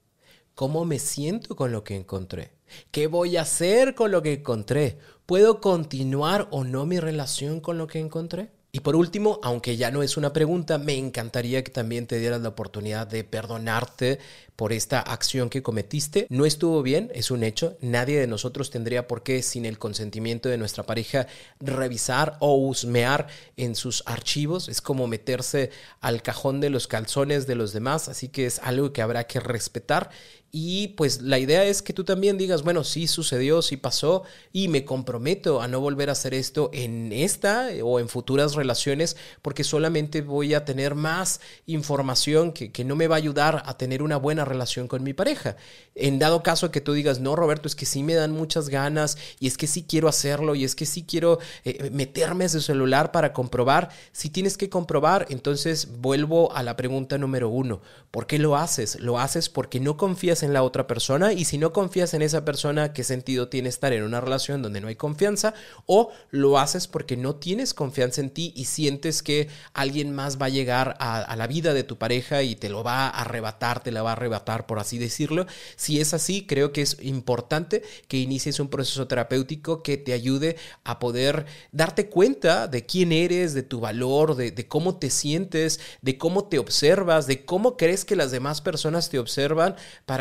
¿Cómo 0.54 0.86
me 0.86 1.00
siento 1.00 1.56
con 1.56 1.72
lo 1.72 1.84
que 1.84 1.96
encontré? 1.96 2.51
¿Qué 2.92 3.08
voy 3.08 3.38
a 3.38 3.42
hacer 3.42 3.96
con 3.96 4.12
lo 4.12 4.22
que 4.22 4.34
encontré? 4.34 5.00
¿Puedo 5.25 5.62
continuar 5.62 6.48
o 6.51 6.63
no 6.63 6.86
mi 6.86 7.00
relación 7.00 7.60
con 7.60 7.77
lo 7.77 7.88
que 7.88 8.00
encontré? 8.00 8.51
Y 8.72 8.82
por 8.82 8.96
último, 8.96 9.40
aunque 9.44 9.78
ya 9.78 9.92
no 9.92 10.04
es 10.04 10.18
una 10.18 10.34
pregunta, 10.34 10.78
me 10.78 10.98
encantaría 10.98 11.64
que 11.64 11.72
también 11.72 12.06
te 12.06 12.20
dieras 12.20 12.42
la 12.42 12.50
oportunidad 12.50 13.08
de 13.08 13.24
perdonarte 13.24 14.20
por 14.58 14.74
esta 14.74 15.00
acción 15.00 15.50
que 15.50 15.64
cometiste. 15.64 16.28
No 16.30 16.46
estuvo 16.46 16.82
bien, 16.82 17.10
es 17.14 17.32
un 17.32 17.44
hecho. 17.44 17.78
Nadie 17.80 18.20
de 18.20 18.28
nosotros 18.28 18.70
tendría 18.70 19.08
por 19.08 19.24
qué, 19.24 19.42
sin 19.42 19.66
el 19.66 19.80
consentimiento 19.80 20.50
de 20.50 20.58
nuestra 20.58 20.84
pareja, 20.84 21.28
revisar 21.60 22.38
o 22.40 22.56
husmear 22.56 23.28
en 23.56 23.76
sus 23.76 24.04
archivos. 24.06 24.68
Es 24.68 24.82
como 24.82 25.08
meterse 25.08 25.72
al 26.02 26.22
cajón 26.22 26.60
de 26.60 26.70
los 26.70 26.88
calzones 26.88 27.48
de 27.48 27.56
los 27.56 27.72
demás, 27.72 28.10
así 28.10 28.28
que 28.28 28.48
es 28.48 28.60
algo 28.60 28.92
que 28.92 29.02
habrá 29.02 29.26
que 29.26 29.40
respetar. 29.40 30.10
Y 30.51 30.89
pues 30.89 31.22
la 31.22 31.39
idea 31.39 31.66
es 31.66 31.82
que 31.82 31.94
tú 31.94 32.04
también 32.04 32.38
digas, 32.38 32.63
bueno, 32.63 32.84
sí 32.84 33.08
sucedió, 33.08 33.62
sí 33.62 33.75
pasó 33.75 34.24
y 34.54 34.70
me 34.70 34.86
comprometo 34.86 35.62
a 35.62 35.68
no 35.68 35.82
volver 35.82 36.10
a 36.10 36.13
hacer 36.13 36.34
esto 36.34 36.70
en 36.74 37.12
esta 37.12 37.70
o 37.84 38.00
en 38.00 38.08
futuras 38.08 38.56
relaciones 38.56 39.18
porque 39.42 39.66
solamente 39.66 40.22
voy 40.22 40.54
a 40.54 40.63
tener 40.63 40.96
más 40.96 41.42
información 41.66 42.54
que, 42.54 42.72
que 42.72 42.86
no 42.86 42.96
me 42.96 43.08
va 43.08 43.16
a 43.16 43.18
ayudar 43.18 43.63
a 43.66 43.77
tener 43.77 44.01
una 44.01 44.18
buena 44.18 44.46
relación 44.46 44.88
con 44.88 45.04
mi 45.04 45.13
pareja. 45.13 45.58
En 45.96 46.18
dado 46.18 46.44
caso 46.44 46.72
que 46.72 46.82
tú 46.82 46.94
digas, 46.94 47.20
no, 47.20 47.36
Roberto, 47.36 47.68
es 47.68 47.75
que 47.75 47.86
sí 47.86 48.01
me 48.04 48.13
dan 48.13 48.32
muchas 48.32 48.70
ganas 48.70 49.18
y 49.39 49.48
es 49.48 49.58
que 49.58 49.68
sí 49.68 49.86
quiero 49.88 50.08
hacerlo 50.08 50.56
y 50.56 50.63
es 50.63 50.75
que 50.75 50.86
sí 50.86 51.04
quiero 51.04 51.39
eh, 51.66 51.89
meterme 51.92 52.46
a 52.46 52.50
su 52.50 52.62
celular 52.62 53.12
para 53.12 53.34
comprobar, 53.34 53.89
si 54.12 54.30
tienes 54.30 54.58
que 54.58 54.70
comprobar, 54.70 55.25
entonces 55.30 56.00
vuelvo 56.00 56.54
a 56.56 56.63
la 56.63 56.75
pregunta 56.75 57.18
número 57.18 57.50
uno, 57.50 57.82
¿por 58.12 58.27
qué 58.27 58.39
lo 58.39 58.56
haces? 58.56 59.00
Lo 59.00 59.20
haces 59.20 59.50
porque 59.50 59.80
no 59.80 59.98
confías 59.98 60.37
en 60.44 60.53
la 60.53 60.63
otra 60.63 60.88
persona 60.88 61.34
y 61.34 61.46
si 61.46 61.58
no 61.58 61.74
confías 61.74 62.13
en 62.13 62.22
esa 62.22 62.46
persona, 62.46 62.94
¿qué 62.94 63.03
sentido 63.03 63.50
tiene 63.50 63.70
estar 63.70 63.94
en 63.94 64.03
una 64.03 64.22
relación 64.22 64.62
donde 64.62 64.82
no 64.82 64.88
hay 64.88 64.96
confianza? 64.96 65.53
O 65.86 66.12
lo 66.32 66.60
haces 66.60 66.88
porque 66.88 67.17
no 67.17 67.36
tienes 67.36 67.74
confianza 67.74 68.22
en 68.22 68.29
ti 68.29 68.53
y 68.56 68.65
sientes 68.65 69.24
que 69.24 69.48
alguien 69.74 70.13
más 70.13 70.41
va 70.41 70.48
a 70.48 70.50
llegar 70.50 70.96
a, 71.00 71.36
la 71.36 71.48
vida 71.48 71.74
de 71.74 71.84
tu 71.84 71.98
pareja 71.98 72.44
y 72.44 72.56
te 72.56 72.70
lo 72.70 72.84
va 72.84 73.08
a 73.08 73.22
arrebatar, 73.22 73.84
te 73.84 73.91
la 73.91 74.01
va 74.01 74.12
a 74.12 74.13
arrebatar 74.13 74.65
por 74.65 74.79
así 74.79 74.98
decirlo. 74.98 75.46
Si 75.75 76.00
es 76.00 76.13
así, 76.13 76.46
creo 76.46 76.72
que 76.72 76.82
es 76.82 76.98
importante 77.01 77.84
que 78.08 78.17
inicies 78.17 78.60
un 78.60 78.70
proceso 78.70 79.08
terapéutico 79.08 79.84
que 79.84 79.98
te 79.98 80.13
ayude 80.13 80.58
a 80.84 81.00
poder 81.00 81.46
darte 81.72 82.10
cuenta 82.10 82.67
de 82.67 82.86
quién 82.86 83.12
eres, 83.12 83.53
de 83.53 83.63
tu 83.63 83.79
valor, 83.79 84.36
de, 84.36 84.51
de 84.51 84.67
cómo 84.67 84.98
te 84.98 85.10
sientes, 85.10 85.79
de 86.01 86.17
cómo 86.17 86.46
te 86.46 86.60
observas, 86.60 87.27
de 87.27 87.46
cómo 87.46 87.77
crees 87.77 88.06
que 88.06 88.15
las 88.15 88.32
demás 88.32 88.62
personas 88.62 89.10
te 89.10 89.20
observan 89.20 89.75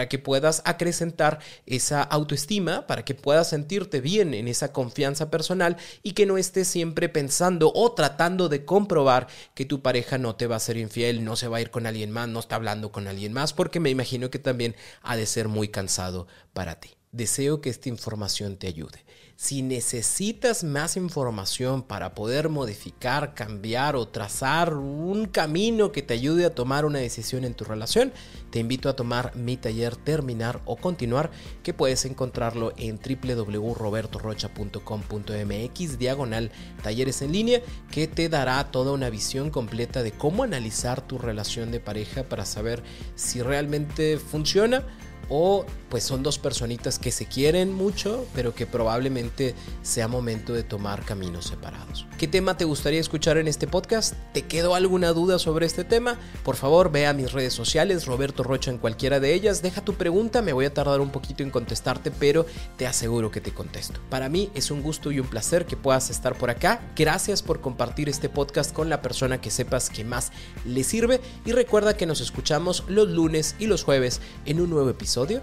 que 0.08 0.18
puedas 0.18 0.62
acrecentar 0.64 1.38
esa 1.66 2.02
autoestima, 2.02 2.86
para 2.86 3.04
que 3.04 3.14
puedas 3.14 3.48
sentirte 3.48 4.00
bien 4.00 4.34
en 4.34 4.48
esa 4.48 4.72
confianza 4.72 5.30
personal 5.30 5.76
y 6.02 6.12
que 6.12 6.26
no 6.26 6.38
estés 6.38 6.68
siempre 6.68 7.08
pensando 7.08 7.72
o 7.74 7.92
tratando 7.92 8.48
de 8.48 8.64
comprobar 8.64 9.28
que 9.54 9.64
tu 9.64 9.82
pareja 9.82 10.18
no 10.18 10.36
te 10.36 10.46
va 10.46 10.56
a 10.56 10.60
ser 10.60 10.76
infiel, 10.76 11.24
no 11.24 11.36
se 11.36 11.48
va 11.48 11.58
a 11.58 11.60
ir 11.60 11.70
con 11.70 11.86
alguien 11.86 12.10
más, 12.10 12.28
no 12.28 12.40
está 12.40 12.56
hablando 12.56 12.92
con 12.92 13.08
alguien 13.08 13.32
más, 13.32 13.52
porque 13.52 13.80
me 13.80 13.90
imagino 13.90 14.30
que 14.30 14.38
también 14.38 14.76
ha 15.02 15.16
de 15.16 15.26
ser 15.26 15.48
muy 15.48 15.68
cansado 15.68 16.26
para 16.52 16.80
ti. 16.80 16.95
Deseo 17.16 17.62
que 17.62 17.70
esta 17.70 17.88
información 17.88 18.58
te 18.58 18.66
ayude. 18.66 19.06
Si 19.36 19.62
necesitas 19.62 20.64
más 20.64 20.98
información 20.98 21.82
para 21.82 22.14
poder 22.14 22.50
modificar, 22.50 23.32
cambiar 23.32 23.96
o 23.96 24.06
trazar 24.06 24.74
un 24.74 25.24
camino 25.24 25.92
que 25.92 26.02
te 26.02 26.12
ayude 26.12 26.44
a 26.44 26.54
tomar 26.54 26.84
una 26.84 26.98
decisión 26.98 27.44
en 27.44 27.54
tu 27.54 27.64
relación, 27.64 28.12
te 28.50 28.58
invito 28.58 28.90
a 28.90 28.96
tomar 28.96 29.34
mi 29.34 29.56
taller 29.56 29.96
Terminar 29.96 30.60
o 30.66 30.76
Continuar, 30.76 31.30
que 31.62 31.72
puedes 31.72 32.04
encontrarlo 32.04 32.74
en 32.76 32.98
www.robertorocha.com.mx 32.98 35.98
diagonal 35.98 36.50
talleres 36.82 37.22
en 37.22 37.32
línea, 37.32 37.62
que 37.90 38.08
te 38.08 38.28
dará 38.28 38.70
toda 38.70 38.92
una 38.92 39.08
visión 39.08 39.48
completa 39.48 40.02
de 40.02 40.12
cómo 40.12 40.42
analizar 40.42 41.00
tu 41.00 41.16
relación 41.16 41.70
de 41.70 41.80
pareja 41.80 42.24
para 42.24 42.44
saber 42.44 42.82
si 43.14 43.40
realmente 43.40 44.18
funciona 44.18 44.84
o 45.28 45.64
pues 45.88 46.04
son 46.04 46.22
dos 46.22 46.38
personitas 46.38 46.98
que 46.98 47.12
se 47.12 47.26
quieren 47.26 47.72
mucho, 47.72 48.26
pero 48.34 48.54
que 48.54 48.66
probablemente 48.66 49.54
sea 49.82 50.08
momento 50.08 50.52
de 50.52 50.62
tomar 50.62 51.04
caminos 51.04 51.46
separados. 51.46 52.06
¿Qué 52.18 52.26
tema 52.26 52.56
te 52.56 52.64
gustaría 52.64 53.00
escuchar 53.00 53.38
en 53.38 53.48
este 53.48 53.66
podcast? 53.66 54.14
¿Te 54.32 54.42
quedó 54.42 54.74
alguna 54.74 55.12
duda 55.12 55.38
sobre 55.38 55.66
este 55.66 55.84
tema? 55.84 56.18
Por 56.44 56.56
favor, 56.56 56.90
ve 56.90 57.06
a 57.06 57.12
mis 57.12 57.32
redes 57.32 57.54
sociales, 57.54 58.06
Roberto 58.06 58.42
Rocha 58.42 58.70
en 58.70 58.78
cualquiera 58.78 59.20
de 59.20 59.34
ellas, 59.34 59.62
deja 59.62 59.84
tu 59.84 59.94
pregunta, 59.94 60.42
me 60.42 60.52
voy 60.52 60.64
a 60.64 60.74
tardar 60.74 61.00
un 61.00 61.10
poquito 61.10 61.42
en 61.42 61.50
contestarte, 61.50 62.10
pero 62.10 62.46
te 62.76 62.86
aseguro 62.86 63.30
que 63.30 63.40
te 63.40 63.52
contesto. 63.52 64.00
Para 64.10 64.28
mí 64.28 64.50
es 64.54 64.70
un 64.70 64.82
gusto 64.82 65.12
y 65.12 65.20
un 65.20 65.28
placer 65.28 65.66
que 65.66 65.76
puedas 65.76 66.10
estar 66.10 66.36
por 66.36 66.50
acá. 66.50 66.80
Gracias 66.96 67.42
por 67.42 67.60
compartir 67.60 68.08
este 68.08 68.28
podcast 68.28 68.72
con 68.72 68.88
la 68.88 69.02
persona 69.02 69.40
que 69.40 69.50
sepas 69.50 69.90
que 69.90 70.04
más 70.04 70.32
le 70.64 70.84
sirve 70.84 71.20
y 71.44 71.52
recuerda 71.52 71.96
que 71.96 72.06
nos 72.06 72.20
escuchamos 72.20 72.84
los 72.88 73.08
lunes 73.08 73.56
y 73.58 73.66
los 73.66 73.84
jueves 73.84 74.20
en 74.44 74.60
un 74.60 74.70
nuevo 74.70 74.90
episodio 74.90 75.42